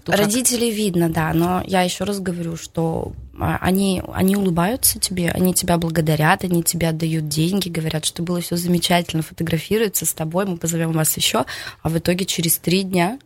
Родителей 0.05 0.69
как. 0.69 0.77
видно, 0.77 1.09
да, 1.09 1.33
но 1.33 1.63
я 1.65 1.81
еще 1.81 2.03
раз 2.03 2.19
говорю, 2.19 2.57
что 2.57 3.13
а, 3.39 3.57
они, 3.61 4.03
они 4.13 4.35
улыбаются 4.35 4.99
тебе, 4.99 5.31
они 5.31 5.53
тебя 5.53 5.77
благодарят, 5.77 6.43
они 6.43 6.63
тебе 6.63 6.89
отдают 6.89 7.27
деньги, 7.27 7.69
говорят, 7.69 8.05
что 8.05 8.21
было 8.21 8.41
все 8.41 8.57
замечательно, 8.57 9.23
фотографируются 9.23 10.05
с 10.05 10.13
тобой, 10.13 10.45
мы 10.45 10.57
позовем 10.57 10.91
вас 10.91 11.15
еще, 11.17 11.45
а 11.81 11.89
в 11.89 11.97
итоге 11.97 12.25
через 12.25 12.57
три 12.57 12.83
дня. 12.83 13.19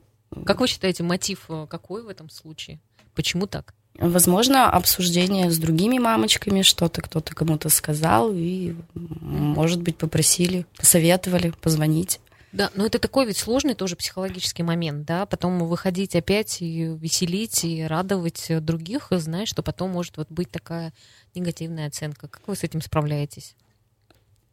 Как 0.45 0.59
вы 0.59 0.67
считаете, 0.67 1.03
мотив 1.03 1.45
э, 1.49 1.65
какой 1.67 2.03
в 2.03 2.07
этом 2.07 2.29
случае? 2.29 2.79
Почему 3.15 3.47
так? 3.47 3.73
Возможно, 3.99 4.69
обсуждение 4.71 5.51
с 5.51 5.57
другими 5.57 5.97
мамочками, 5.97 6.61
что-то 6.61 7.01
кто-то 7.01 7.35
кому-то 7.35 7.67
сказал, 7.69 8.31
и, 8.33 8.75
может 8.93 9.81
быть, 9.81 9.97
попросили, 9.97 10.65
посоветовали 10.77 11.53
позвонить. 11.61 12.21
Да, 12.51 12.71
но 12.75 12.85
это 12.85 12.97
такой 12.97 13.27
ведь 13.27 13.37
сложный 13.37 13.75
тоже 13.75 13.95
психологический 13.95 14.63
момент, 14.63 15.05
да, 15.05 15.25
потом 15.25 15.59
выходить 15.59 16.15
опять 16.15 16.61
и 16.61 16.85
веселить, 16.85 17.63
и 17.63 17.83
радовать 17.83 18.47
других, 18.61 19.09
зная, 19.11 19.45
что 19.45 19.61
потом 19.61 19.91
может 19.91 20.17
вот 20.17 20.31
быть 20.31 20.49
такая 20.49 20.93
негативная 21.35 21.87
оценка. 21.87 22.27
Как 22.27 22.47
вы 22.47 22.55
с 22.55 22.63
этим 22.63 22.81
справляетесь? 22.81 23.55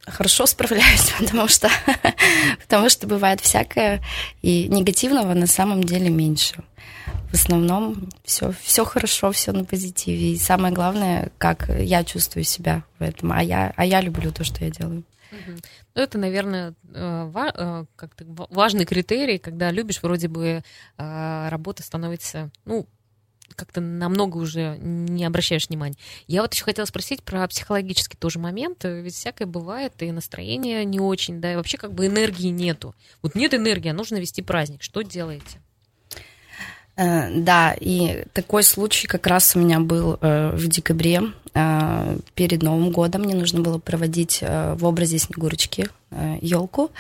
Хорошо 0.05 0.47
справляюсь, 0.47 1.13
потому 1.19 1.49
что, 1.49 1.69
потому 2.63 2.89
что 2.89 3.07
бывает 3.07 3.41
всякое, 3.41 4.03
и 4.43 4.69
негативного 4.69 5.35
на 5.35 5.47
самом 5.47 5.83
деле 5.83 6.11
меньше 6.11 6.63
в 7.31 7.35
основном 7.35 8.09
все, 8.25 8.53
все 8.63 8.85
хорошо, 8.85 9.33
все 9.33 9.53
на 9.53 9.65
позитиве. 9.65 10.33
И 10.33 10.39
самое 10.39 10.73
главное, 10.73 11.31
как 11.39 11.69
я 11.69 12.05
чувствую 12.05 12.45
себя 12.45 12.85
в 12.99 13.03
этом. 13.03 13.33
А 13.33 13.43
я, 13.43 13.73
а 13.77 13.85
я 13.85 14.01
люблю 14.01 14.33
то, 14.33 14.45
что 14.45 14.65
я 14.65 14.71
делаю. 14.71 15.05
Ну, 15.95 16.03
это, 16.03 16.19
наверное, 16.19 16.75
э, 16.95 17.31
э, 17.35 17.85
как-то 17.97 18.25
важный 18.51 18.85
критерий, 18.85 19.39
когда 19.39 19.71
любишь, 19.71 20.03
вроде 20.03 20.29
бы 20.29 20.63
э, 20.99 21.49
работа 21.49 21.83
становится, 21.83 22.51
ну, 22.65 22.87
как-то 23.55 23.81
намного 23.81 24.37
уже 24.39 24.77
не 24.79 25.25
обращаешь 25.25 25.69
внимания. 25.69 25.97
Я 26.27 26.43
вот 26.43 26.55
еще 26.55 26.65
хотела 26.65 26.87
спросить 26.87 27.23
про 27.23 27.47
психологический 27.49 28.17
тоже 28.17 28.39
момент. 28.39 28.85
Ведь 28.85 29.15
всякое 29.15 29.47
бывает, 29.47 29.95
и 30.01 30.11
настроение 30.11 30.85
не 30.85 31.01
очень, 31.01 31.41
да, 31.41 31.53
и 31.53 31.57
вообще 31.57 31.79
как 31.79 31.95
бы 31.95 32.07
энергии 32.07 32.49
нету. 32.49 32.95
Вот 33.23 33.35
нет 33.35 33.55
энергии, 33.55 33.89
а 33.89 33.95
нужно 33.95 34.17
вести 34.17 34.43
праздник. 34.43 34.83
Что 34.83 35.03
делаете? 35.03 35.61
Э, 36.97 37.31
да, 37.31 37.75
и 37.79 38.25
такой 38.33 38.63
случай 38.63 39.07
как 39.07 39.27
раз 39.27 39.55
у 39.55 39.59
меня 39.61 39.81
был 39.81 40.19
э, 40.21 40.51
в 40.55 40.67
декабре. 40.67 41.23
Э, 41.55 42.19
перед 42.35 42.63
Новым 42.63 42.91
годом 42.91 43.23
мне 43.23 43.35
нужно 43.35 43.61
было 43.61 43.79
проводить 43.79 44.41
в 44.41 44.85
образе 44.85 45.19
Снегурочки 45.19 45.89
елку. 46.41 46.91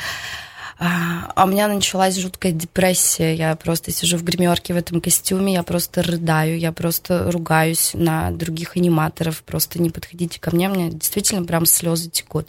А 0.78 1.44
у 1.44 1.48
меня 1.48 1.68
началась 1.68 2.16
жуткая 2.16 2.52
депрессия. 2.52 3.34
Я 3.34 3.56
просто 3.56 3.92
сижу 3.92 4.18
в 4.18 4.24
гримерке 4.24 4.74
в 4.74 4.76
этом 4.76 5.00
костюме, 5.00 5.54
я 5.54 5.62
просто 5.62 6.02
рыдаю, 6.02 6.58
я 6.58 6.70
просто 6.70 7.30
ругаюсь 7.30 7.92
на 7.94 8.30
других 8.30 8.76
аниматоров. 8.76 9.42
Просто 9.42 9.80
не 9.80 9.88
подходите 9.88 10.38
ко 10.38 10.54
мне, 10.54 10.68
меня 10.68 10.90
действительно 10.90 11.44
прям 11.44 11.64
слезы 11.64 12.10
текут. 12.10 12.46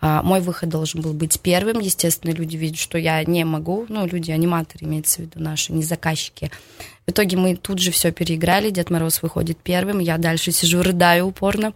А, 0.00 0.22
мой 0.22 0.40
выход 0.40 0.68
должен 0.68 1.00
был 1.00 1.14
быть 1.14 1.40
первым. 1.40 1.80
Естественно, 1.80 2.30
люди 2.32 2.56
видят, 2.56 2.78
что 2.78 2.96
я 2.96 3.24
не 3.24 3.44
могу. 3.44 3.86
Ну, 3.88 4.06
люди, 4.06 4.30
аниматоры, 4.30 4.86
имеется 4.86 5.16
в 5.16 5.24
виду 5.24 5.40
наши, 5.40 5.72
не 5.72 5.82
заказчики. 5.82 6.52
В 7.06 7.10
итоге 7.10 7.36
мы 7.36 7.56
тут 7.56 7.80
же 7.80 7.90
все 7.90 8.12
переиграли, 8.12 8.70
Дед 8.70 8.88
Мороз 8.88 9.20
выходит 9.20 9.58
первым, 9.58 9.98
я 9.98 10.16
дальше 10.16 10.52
сижу, 10.52 10.82
рыдаю 10.82 11.26
упорно. 11.26 11.74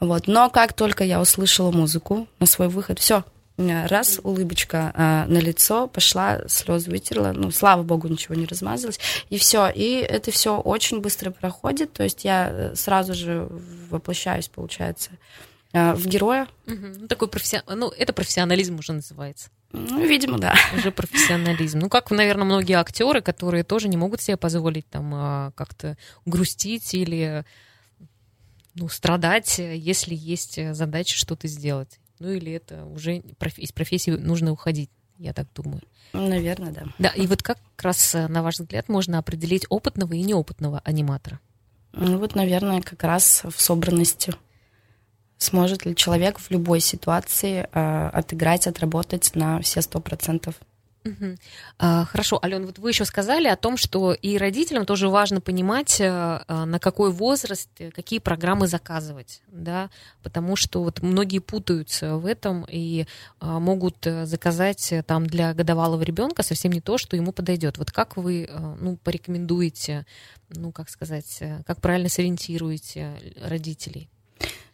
Вот. 0.00 0.28
Но 0.28 0.48
как 0.48 0.72
только 0.72 1.04
я 1.04 1.20
услышала 1.20 1.70
музыку 1.70 2.26
на 2.38 2.46
свой 2.46 2.68
выход, 2.68 2.98
все, 2.98 3.24
раз, 3.56 4.20
улыбочка 4.22 4.92
э, 4.94 5.32
на 5.32 5.38
лицо, 5.38 5.86
пошла, 5.86 6.40
слезы 6.48 6.90
вытерла, 6.90 7.32
ну, 7.32 7.50
слава 7.50 7.82
богу, 7.82 8.08
ничего 8.08 8.34
не 8.34 8.46
размазалось, 8.46 8.98
и 9.28 9.38
все. 9.38 9.68
И 9.68 9.94
это 9.96 10.30
все 10.30 10.58
очень 10.58 11.00
быстро 11.00 11.30
проходит, 11.30 11.92
то 11.92 12.02
есть 12.02 12.24
я 12.24 12.48
э, 12.50 12.74
сразу 12.74 13.14
же 13.14 13.48
воплощаюсь, 13.90 14.48
получается, 14.48 15.10
э, 15.72 15.92
в 15.92 16.06
героя. 16.06 16.48
Угу. 16.66 17.08
Такой 17.08 17.28
профессион... 17.28 17.62
Ну, 17.68 17.88
это 17.90 18.12
профессионализм 18.12 18.78
уже 18.78 18.92
называется. 18.92 19.50
Ну, 19.72 20.04
видимо, 20.04 20.38
да. 20.38 20.54
Уже 20.76 20.90
профессионализм. 20.90 21.78
Ну, 21.78 21.88
как, 21.88 22.10
наверное, 22.10 22.44
многие 22.44 22.78
актеры, 22.78 23.22
которые 23.22 23.64
тоже 23.64 23.88
не 23.88 23.96
могут 23.96 24.20
себе 24.20 24.36
позволить 24.36 24.86
там 24.88 25.10
а, 25.14 25.52
как-то 25.54 25.96
грустить 26.26 26.92
или 26.92 27.44
ну, 28.74 28.88
страдать, 28.88 29.58
если 29.58 30.14
есть 30.14 30.58
задача 30.74 31.16
что-то 31.16 31.48
сделать. 31.48 31.98
Ну 32.18 32.30
или 32.30 32.52
это 32.52 32.84
уже 32.84 33.16
из 33.16 33.72
профессии 33.72 34.10
нужно 34.10 34.52
уходить, 34.52 34.90
я 35.18 35.32
так 35.32 35.46
думаю. 35.54 35.82
Наверное, 36.12 36.72
да. 36.72 36.84
Да, 36.98 37.08
и 37.10 37.26
вот 37.26 37.42
как 37.42 37.58
раз, 37.78 38.14
э, 38.14 38.28
на 38.28 38.42
ваш 38.42 38.58
взгляд, 38.58 38.88
можно 38.88 39.18
определить 39.18 39.66
опытного 39.68 40.12
и 40.12 40.22
неопытного 40.22 40.80
аниматора? 40.84 41.40
Ну 41.92 42.18
вот, 42.18 42.34
наверное, 42.34 42.80
как 42.82 43.02
раз 43.02 43.42
в 43.44 43.60
собранности. 43.60 44.34
Сможет 45.38 45.84
ли 45.84 45.96
человек 45.96 46.38
в 46.38 46.50
любой 46.50 46.80
ситуации 46.80 47.66
э, 47.72 48.08
отыграть, 48.08 48.66
отработать 48.66 49.34
на 49.34 49.60
все 49.60 49.82
сто 49.82 50.00
процентов? 50.00 50.54
Угу. 51.04 51.34
А, 51.78 52.04
хорошо, 52.04 52.38
Ален, 52.42 52.64
вот 52.64 52.78
вы 52.78 52.90
еще 52.90 53.04
сказали 53.04 53.48
о 53.48 53.56
том, 53.56 53.76
что 53.76 54.12
и 54.12 54.38
родителям 54.38 54.86
тоже 54.86 55.08
важно 55.08 55.40
понимать, 55.40 56.00
а, 56.00 56.64
на 56.64 56.78
какой 56.78 57.10
возраст, 57.10 57.68
э, 57.78 57.90
какие 57.90 58.20
программы 58.20 58.68
заказывать, 58.68 59.42
да, 59.48 59.90
потому 60.22 60.54
что 60.54 60.82
вот 60.84 61.02
многие 61.02 61.40
путаются 61.40 62.16
в 62.16 62.26
этом 62.26 62.64
и 62.68 63.06
а, 63.40 63.58
могут 63.58 64.06
э, 64.06 64.26
заказать 64.26 64.94
там 65.06 65.26
для 65.26 65.54
годовалого 65.54 66.02
ребенка 66.02 66.44
совсем 66.44 66.70
не 66.70 66.80
то, 66.80 66.98
что 66.98 67.16
ему 67.16 67.32
подойдет. 67.32 67.78
Вот 67.78 67.90
как 67.90 68.16
вы, 68.16 68.48
ну, 68.80 68.96
порекомендуете, 68.96 70.06
ну, 70.50 70.70
как 70.70 70.88
сказать, 70.88 71.42
как 71.66 71.80
правильно 71.80 72.08
сориентируете 72.08 73.12
родителей? 73.42 74.08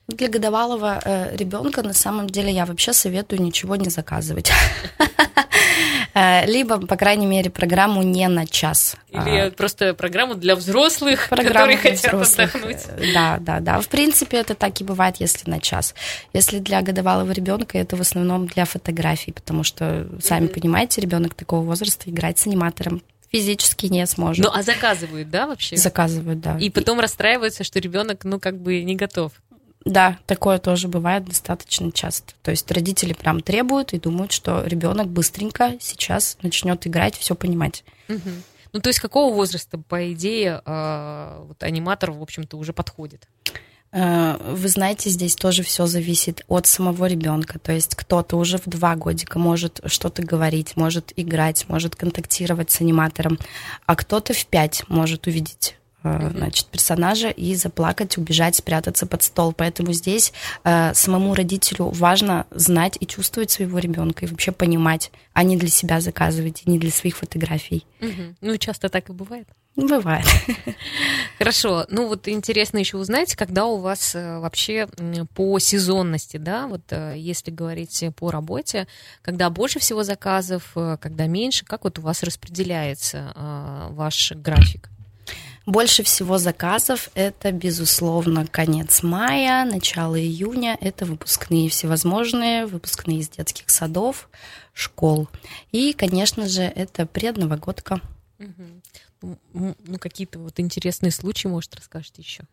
Для 0.09 0.29
годовалого 0.29 1.01
э, 1.05 1.37
ребенка 1.37 1.83
на 1.83 1.93
самом 1.93 2.31
деле 2.31 2.51
я 2.51 2.65
вообще 2.65 2.95
советую 2.95 3.43
ничего 3.43 3.77
не 3.77 3.91
заказывать. 3.91 4.51
Э, 6.15 6.47
либо, 6.47 6.85
по 6.85 6.97
крайней 6.97 7.27
мере, 7.27 7.51
программу 7.51 8.03
не 8.03 8.27
на 8.27 8.47
час. 8.47 8.97
Или 9.11 9.39
а, 9.39 9.51
просто 9.51 9.95
программу 9.95 10.35
для 10.35 10.57
взрослых, 10.57 11.29
которые 11.29 11.77
хотят 11.77 12.13
отдохнуть. 12.15 12.79
Да, 13.15 13.39
да, 13.41 13.61
да. 13.61 13.81
В 13.81 13.89
принципе, 13.89 14.39
это 14.39 14.55
так 14.55 14.81
и 14.81 14.85
бывает, 14.85 15.17
если 15.21 15.49
на 15.49 15.61
час. 15.61 15.95
Если 16.33 16.59
для 16.59 16.83
годовалого 16.83 17.31
ребенка, 17.31 17.79
это 17.79 17.95
в 17.95 18.01
основном 18.01 18.47
для 18.47 18.65
фотографий, 18.65 19.33
потому 19.33 19.63
что, 19.63 20.09
сами 20.21 20.49
понимаете, 20.49 21.01
ребенок 21.01 21.35
такого 21.35 21.63
возраста 21.65 22.11
играть 22.11 22.39
с 22.39 22.47
аниматором 22.47 23.03
физически 23.31 23.87
не 23.87 24.07
сможет. 24.07 24.45
Ну, 24.45 24.51
а 24.53 24.63
заказывают, 24.63 25.31
да, 25.31 25.47
вообще? 25.47 25.77
Заказывают, 25.77 26.41
да. 26.41 26.57
И 26.59 26.71
потом 26.71 27.01
расстраиваются, 27.01 27.65
что 27.65 27.79
ребенок, 27.79 28.25
ну, 28.25 28.41
как 28.41 28.59
бы 28.59 28.83
не 28.83 28.97
готов. 28.97 29.33
Да, 29.85 30.19
такое 30.27 30.59
тоже 30.59 30.89
бывает 30.89 31.25
достаточно 31.25 31.93
часто. 31.93 32.35
То 32.43 32.51
есть 32.51 32.71
родители 32.71 33.13
прям 33.13 33.41
требуют 33.41 33.93
и 33.93 34.01
думают, 34.01 34.33
что 34.33 34.65
ребенок 34.65 35.09
быстренько 35.09 35.75
сейчас 35.81 36.37
начнет 36.43 36.87
играть, 36.87 37.17
все 37.17 37.35
понимать. 37.35 37.85
Угу. 38.09 38.31
Ну, 38.73 38.81
то 38.81 38.89
есть 38.89 39.01
какого 39.01 39.35
возраста, 39.35 39.79
по 39.79 40.13
идее, 40.13 40.61
э, 40.65 41.45
вот 41.47 41.63
аниматор, 41.63 42.11
в 42.11 42.21
общем-то, 42.21 42.57
уже 42.57 42.73
подходит? 42.73 43.27
Э, 43.93 44.37
вы 44.53 44.69
знаете, 44.69 45.09
здесь 45.09 45.37
тоже 45.37 45.63
все 45.63 45.87
зависит 45.87 46.45
от 46.49 46.67
самого 46.67 47.07
ребенка. 47.07 47.59
То 47.59 47.73
есть 47.73 47.95
кто-то 47.95 48.37
уже 48.37 48.59
в 48.59 48.67
два 48.67 48.95
годика 48.97 49.39
может 49.39 49.81
что-то 49.87 50.23
говорить, 50.23 50.77
может 50.77 51.13
играть, 51.17 51.67
может 51.69 51.97
контактировать 51.97 52.71
с 52.71 52.81
аниматором, 52.81 53.39
а 53.87 53.97
кто-то 53.97 54.35
в 54.35 54.47
пять 54.47 54.85
может 54.89 55.27
увидеть. 55.27 55.78
Значит, 56.03 56.67
персонажа 56.67 57.29
и 57.29 57.55
заплакать, 57.55 58.19
убежать, 58.19 58.57
спрятаться 58.57 59.07
под 59.07 59.23
стол. 59.23 59.53
Поэтому 59.53 59.93
здесь 59.93 60.33
э, 60.65 60.95
самому 60.95 61.35
родителю 61.35 61.87
важно 61.91 62.47
знать 62.51 62.97
и 63.01 63.07
чувствовать 63.07 63.51
своего 63.51 63.79
ребенка 63.79 64.25
и 64.25 64.29
вообще 64.29 64.53
понимать, 64.53 65.11
а 65.33 65.43
не 65.43 65.57
для 65.57 65.69
себя 65.69 66.01
заказывать, 66.01 66.63
и 66.65 66.71
не 66.71 66.79
для 66.79 66.91
своих 66.91 67.17
фотографий. 67.17 67.85
Mm-hmm. 68.01 68.37
Ну, 68.41 68.57
часто 68.59 68.89
так 68.89 69.11
и 69.11 69.13
бывает. 69.13 69.49
Бывает. 69.79 70.27
Хорошо. 71.39 71.87
Ну 71.89 72.09
вот 72.09 72.27
интересно 72.27 72.79
еще 72.79 72.97
узнать, 72.97 73.37
когда 73.37 73.67
у 73.67 73.77
вас 73.77 74.17
э, 74.17 74.41
вообще 74.41 74.89
по 75.35 75.61
сезонности, 75.61 76.37
да, 76.37 76.67
вот 76.67 76.83
э, 76.91 77.15
если 77.17 77.53
говорить 77.53 78.05
по 78.17 78.33
работе, 78.33 78.89
когда 79.23 79.49
больше 79.51 79.79
всего 79.79 80.03
заказов, 80.03 80.73
э, 80.75 80.97
когда 81.01 81.29
меньше, 81.29 81.65
как 81.65 81.85
вот 81.85 82.01
у 82.01 82.03
вас 82.03 82.25
распределяется 82.25 83.33
ваш 83.91 84.33
график? 84.33 84.91
Больше 85.69 86.03
всего 86.03 86.39
заказов 86.39 87.11
это, 87.15 87.53
безусловно, 87.53 88.47
конец 88.47 89.03
мая, 89.03 89.65
начало 89.65 90.19
июня. 90.21 90.77
Это 90.81 91.05
выпускные 91.05 91.69
всевозможные, 91.69 92.67
выпускные 92.67 93.19
из 93.19 93.29
детских 93.29 93.71
садов, 93.71 94.29
школ. 94.73 95.29
И, 95.71 95.93
конечно 95.93 96.49
же, 96.49 96.63
это 96.63 97.07
предновогодка. 97.07 98.01
Угу 98.39 98.81
ну, 99.21 99.99
какие-то 99.99 100.39
вот 100.39 100.61
интересные 100.61 101.11
случаи, 101.11 101.49
может, 101.49 101.75
расскажете 101.75 102.23
еще? 102.23 102.45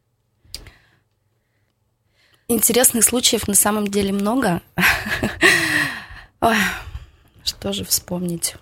Интересных 2.47 3.03
случаев 3.03 3.47
на 3.47 3.55
самом 3.55 3.87
деле 3.87 4.13
много. 4.13 4.61
Что 7.43 7.73
же 7.73 7.83
вспомнить? 7.85 8.55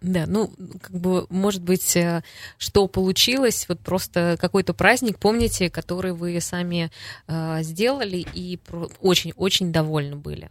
Да, 0.00 0.24
ну, 0.26 0.50
как 0.80 0.92
бы, 0.92 1.26
может 1.30 1.62
быть, 1.62 1.96
э, 1.96 2.22
что 2.58 2.86
получилось, 2.86 3.66
вот 3.68 3.80
просто 3.80 4.36
какой-то 4.40 4.74
праздник, 4.74 5.18
помните, 5.18 5.70
который 5.70 6.12
вы 6.12 6.40
сами 6.40 6.90
э, 7.26 7.62
сделали 7.62 8.26
и 8.34 8.58
очень-очень 9.00 9.72
довольны 9.72 10.16
были. 10.16 10.50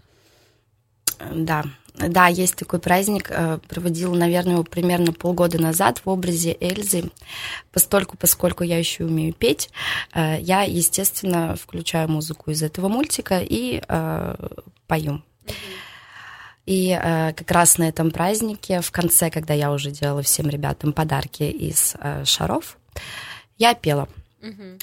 Да, 1.31 1.63
да, 1.97 2.27
есть 2.27 2.55
такой 2.55 2.79
праздник, 2.79 3.29
э, 3.29 3.60
проводил, 3.69 4.15
наверное, 4.15 4.53
его 4.53 4.63
примерно 4.63 5.13
полгода 5.13 5.62
назад 5.62 6.01
в 6.03 6.10
образе 6.10 6.58
Эльзы. 6.60 7.10
Постольку, 7.71 8.17
поскольку 8.17 8.63
я 8.63 8.77
еще 8.77 9.05
умею 9.05 9.34
петь, 9.34 9.69
э, 10.13 10.41
я, 10.41 10.63
естественно, 10.63 11.55
включаю 11.55 12.10
музыку 12.10 12.51
из 12.51 12.62
этого 12.62 12.89
мультика 12.89 13.39
и 13.41 13.81
э, 13.88 14.36
пою. 14.88 15.21
И 16.65 16.89
э, 16.89 17.34
как 17.34 17.51
раз 17.51 17.78
на 17.78 17.88
этом 17.88 18.12
празднике, 18.12 18.82
в 18.82 18.91
конце, 18.91 19.30
когда 19.30 19.54
я 19.54 19.71
уже 19.71 19.91
делала 19.91 20.21
всем 20.23 20.49
ребятам 20.49 20.93
подарки 20.93 21.43
из 21.43 21.95
э, 21.99 22.25
шаров, 22.25 22.78
я 23.58 23.75
пела. 23.75 24.08
Mm-hmm. 24.41 24.82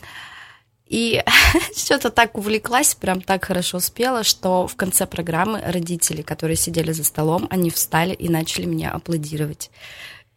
И 0.86 1.24
что-то 1.76 2.10
так 2.10 2.36
увлеклась, 2.36 2.94
прям 2.94 3.20
так 3.20 3.46
хорошо 3.46 3.80
спела, 3.80 4.22
что 4.22 4.66
в 4.66 4.76
конце 4.76 5.06
программы 5.06 5.60
родители, 5.64 6.22
которые 6.22 6.56
сидели 6.56 6.92
за 6.92 7.02
столом, 7.02 7.48
они 7.50 7.70
встали 7.70 8.12
и 8.14 8.28
начали 8.28 8.66
мне 8.66 8.90
аплодировать. 8.90 9.70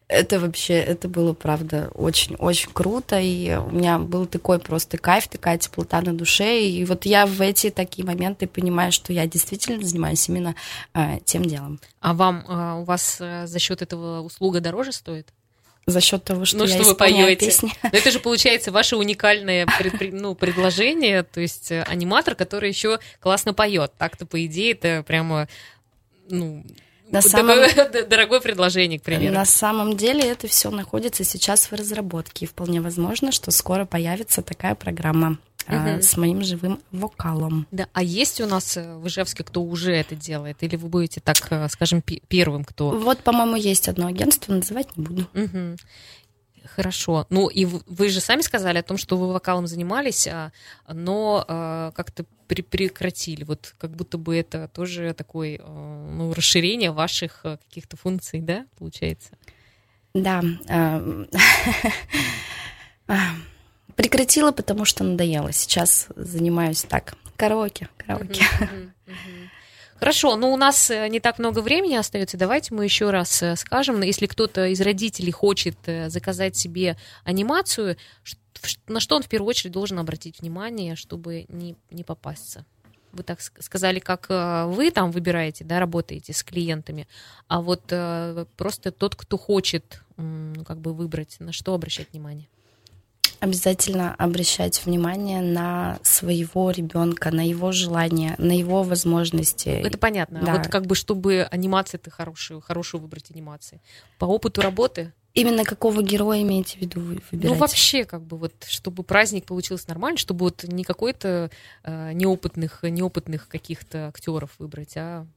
Это 0.08 0.39
вообще, 0.39 0.76
это 0.76 1.08
было, 1.08 1.34
правда, 1.34 1.89
очень-очень 1.96 2.70
круто, 2.72 3.20
и 3.20 3.56
у 3.56 3.72
меня 3.72 3.98
был 3.98 4.28
такой 4.28 4.60
просто 4.60 5.00
кайф, 5.00 5.28
такая 5.28 5.58
теплота 5.58 6.02
на 6.02 6.13
душе, 6.13 6.62
и 6.62 6.86
вот 6.86 7.06
я 7.06 7.26
в 7.26 7.41
эти 7.41 7.72
такие 7.72 8.06
моменты 8.06 8.46
понимаю, 8.46 8.91
что 8.91 9.13
я 9.13 9.26
действительно 9.26 9.84
занимаюсь 9.84 10.30
именно 10.30 10.56
э, 10.94 11.20
тем 11.26 11.44
делом. 11.44 11.80
А 12.02 12.13
вам, 12.13 12.46
э, 12.48 12.82
у 12.82 12.84
вас 12.84 13.18
э, 13.20 13.48
за 13.48 13.58
счет 13.58 13.82
этого 13.82 14.22
услуга 14.22 14.60
дороже 14.60 14.91
стоит? 14.91 15.28
за 15.88 16.02
счет 16.02 16.24
того, 16.24 16.46
что 16.46 16.58
ну, 16.58 16.65
я 16.65 16.76
что 16.76 16.84
вы 16.84 16.96
поете. 16.96 17.46
песни. 17.46 17.72
Но 17.84 17.89
это 17.91 18.10
же 18.10 18.20
получается 18.20 18.72
ваше 18.72 18.96
уникальное 18.96 19.68
пред, 19.78 20.13
ну, 20.13 20.34
предложение, 20.34 21.22
то 21.24 21.39
есть 21.39 21.72
э, 21.72 21.84
аниматор, 21.84 22.34
который 22.34 22.70
еще 22.70 23.00
классно 23.20 23.54
поет. 23.54 23.94
Так-то 23.98 24.26
по 24.26 24.44
идее 24.44 24.72
это 24.72 25.04
прямо 25.06 25.48
ну 26.30 26.65
на 27.10 27.22
самом... 27.22 27.60
дорогое 28.10 28.39
предложение, 28.39 29.00
к 29.00 29.04
примеру. 29.04 29.34
На 29.34 29.46
самом 29.46 29.96
деле 29.98 30.22
это 30.22 30.48
все 30.48 30.70
находится 30.72 31.24
сейчас 31.24 31.72
в 31.72 31.74
разработке. 31.74 32.46
И 32.46 32.48
вполне 32.48 32.82
возможно, 32.82 33.32
что 33.32 33.52
скоро 33.52 33.86
появится 33.86 34.41
такая 34.41 34.76
программа 34.76 35.38
угу. 35.68 36.02
с 36.02 36.18
моим 36.18 36.44
живым 36.44 36.80
вокалом. 36.91 37.68
Да, 37.72 37.88
а 37.94 38.04
есть 38.04 38.41
у 38.41 38.46
нас 38.46 38.78
э, 38.78 38.98
в 38.98 39.08
Ижевске, 39.08 39.44
кто 39.44 39.62
уже 39.62 39.94
это 39.94 40.15
делает? 40.15 40.58
Или 40.62 40.76
вы 40.76 40.88
будете, 40.88 41.22
так 41.22 41.38
э, 41.50 41.68
скажем, 41.70 42.02
первым, 42.02 42.63
кто? 42.63 42.91
Вот, 42.91 43.20
по-моему, 43.20 43.56
есть 43.56 43.88
одно 43.88 44.08
агентство, 44.08 44.54
называть 44.54 44.96
не 44.98 45.04
буду. 45.04 45.28
Угу. 45.34 45.78
Хорошо. 46.76 47.26
Ну, 47.30 47.48
и 47.48 47.64
вы 47.66 48.10
же 48.10 48.20
сами 48.20 48.42
сказали 48.42 48.80
о 48.80 48.84
том, 48.84 48.98
что 48.98 49.18
вы 49.18 49.32
вокалом 49.32 49.66
занимались, 49.66 50.28
а, 50.28 50.52
но 50.92 51.46
а, 51.48 51.92
как-то 51.92 52.26
прекратили. 52.48 53.46
Вот 53.46 53.74
как 53.78 53.92
будто 53.92 54.18
бы 54.18 54.36
это 54.36 54.68
тоже 54.68 55.14
такое 55.14 55.60
ну, 55.60 56.34
расширение 56.34 56.92
ваших 56.92 57.44
каких-то 57.44 57.96
функций, 57.96 58.42
да, 58.42 58.66
получается? 58.78 59.30
Да. 60.14 60.44
Прекратила, 63.96 64.52
потому 64.52 64.84
что 64.84 65.06
надоело. 65.06 65.54
Сейчас 65.54 66.08
занимаюсь 66.16 66.84
так. 66.84 67.16
Караоке, 67.38 67.88
караоке. 67.98 68.46
Хорошо, 69.96 70.36
но 70.36 70.52
у 70.52 70.58
нас 70.58 70.92
э, 70.92 71.08
не 71.08 71.22
так 71.22 71.40
много 71.40 71.60
времени 71.60 71.96
остается. 71.96 72.38
Давайте 72.38 72.74
мы 72.74 72.84
еще 72.84 73.12
раз 73.12 73.42
э, 73.42 73.56
скажем, 73.56 74.02
если 74.02 74.26
кто-то 74.26 74.68
из 74.68 74.82
родителей 74.82 75.32
хочет 75.32 75.78
э, 75.86 76.10
заказать 76.10 76.58
себе 76.58 76.98
анимацию, 77.24 77.96
на 78.88 79.00
что 79.00 79.16
он 79.16 79.24
в 79.24 79.30
первую 79.30 79.50
очередь 79.50 79.72
должен 79.72 79.98
обратить 79.98 80.42
внимание, 80.42 80.98
чтобы 80.98 81.46
не, 81.48 81.78
не 81.92 82.04
попасться? 82.04 82.66
Вы 83.14 83.24
так 83.24 83.40
сказали, 83.40 84.00
как 84.00 84.28
вы 84.28 84.92
там 84.92 85.12
выбираете, 85.12 85.64
да, 85.64 85.80
работаете 85.80 86.34
с 86.34 86.44
клиентами, 86.44 87.08
а 87.48 87.62
вот 87.62 87.84
просто 88.58 88.92
тот, 88.92 89.16
кто 89.16 89.38
хочет 89.38 90.02
как 90.18 90.80
бы 90.80 90.94
выбрать, 90.94 91.38
на 91.40 91.54
что 91.54 91.74
обращать 91.74 92.12
внимание? 92.12 92.50
Обязательно 93.46 94.14
обращать 94.16 94.86
внимание 94.86 95.42
на 95.42 96.00
своего 96.04 96.72
ребенка, 96.72 97.32
на 97.32 97.48
его 97.48 97.72
желания, 97.72 98.36
на 98.38 98.52
его 98.58 98.84
возможности. 98.84 99.70
Это 99.70 99.98
понятно. 99.98 100.42
Да. 100.44 100.58
вот 100.58 100.68
как 100.68 100.86
бы, 100.86 100.96
чтобы 100.96 101.48
анимация 101.50 101.98
ты 101.98 102.12
хорошую, 102.12 102.62
хорошую 102.62 103.02
выбрать 103.02 103.32
анимации. 103.32 103.82
По 104.20 104.26
опыту 104.26 104.62
работы? 104.62 105.14
Именно 105.34 105.66
какого 105.66 106.02
героя 106.02 106.42
имеете 106.42 106.78
в 106.78 106.82
виду 106.82 107.02
вы 107.02 107.22
выбирать? 107.32 107.54
Ну, 107.54 107.60
вообще, 107.60 108.06
как 108.06 108.24
бы 108.24 108.38
вот, 108.38 108.54
чтобы 108.68 109.04
праздник 109.04 109.46
получился 109.46 109.90
нормально, 109.90 110.18
чтобы 110.18 110.46
вот 110.46 110.64
не 110.64 110.84
какой-то 110.84 111.52
э, 111.84 112.14
неопытных, 112.14 112.84
неопытных 112.84 113.48
каких-то 113.48 114.08
актеров 114.08 114.52
выбрать, 114.60 114.96
а 114.96 115.28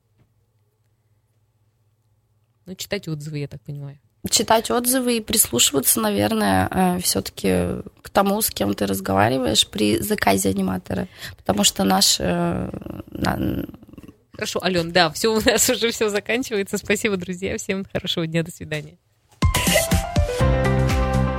ну, 2.66 2.74
читать 2.74 3.08
отзывы, 3.08 3.38
я 3.38 3.48
так 3.48 3.60
понимаю 3.62 3.98
читать 4.28 4.70
отзывы 4.70 5.18
и 5.18 5.20
прислушиваться, 5.20 6.00
наверное, 6.00 6.68
э, 6.70 7.00
все-таки 7.00 7.82
к 8.02 8.10
тому, 8.10 8.40
с 8.42 8.50
кем 8.50 8.74
ты 8.74 8.86
разговариваешь 8.86 9.66
при 9.66 9.98
заказе 9.98 10.50
аниматора. 10.50 11.08
Потому 11.36 11.64
что 11.64 11.84
наш... 11.84 12.16
Э, 12.18 12.70
Хорошо, 14.32 14.62
Ален, 14.62 14.92
да, 14.92 15.10
все 15.10 15.28
у 15.34 15.40
нас 15.40 15.68
уже 15.68 15.90
все 15.90 16.08
заканчивается. 16.08 16.78
Спасибо, 16.78 17.16
друзья. 17.16 17.56
Всем 17.58 17.84
хорошего 17.92 18.26
дня. 18.26 18.42
До 18.42 18.52
свидания. 18.52 18.98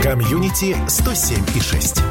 Комьюнити 0.02 0.76
107 0.88 1.46
и 1.56 1.60
6. 1.62 2.09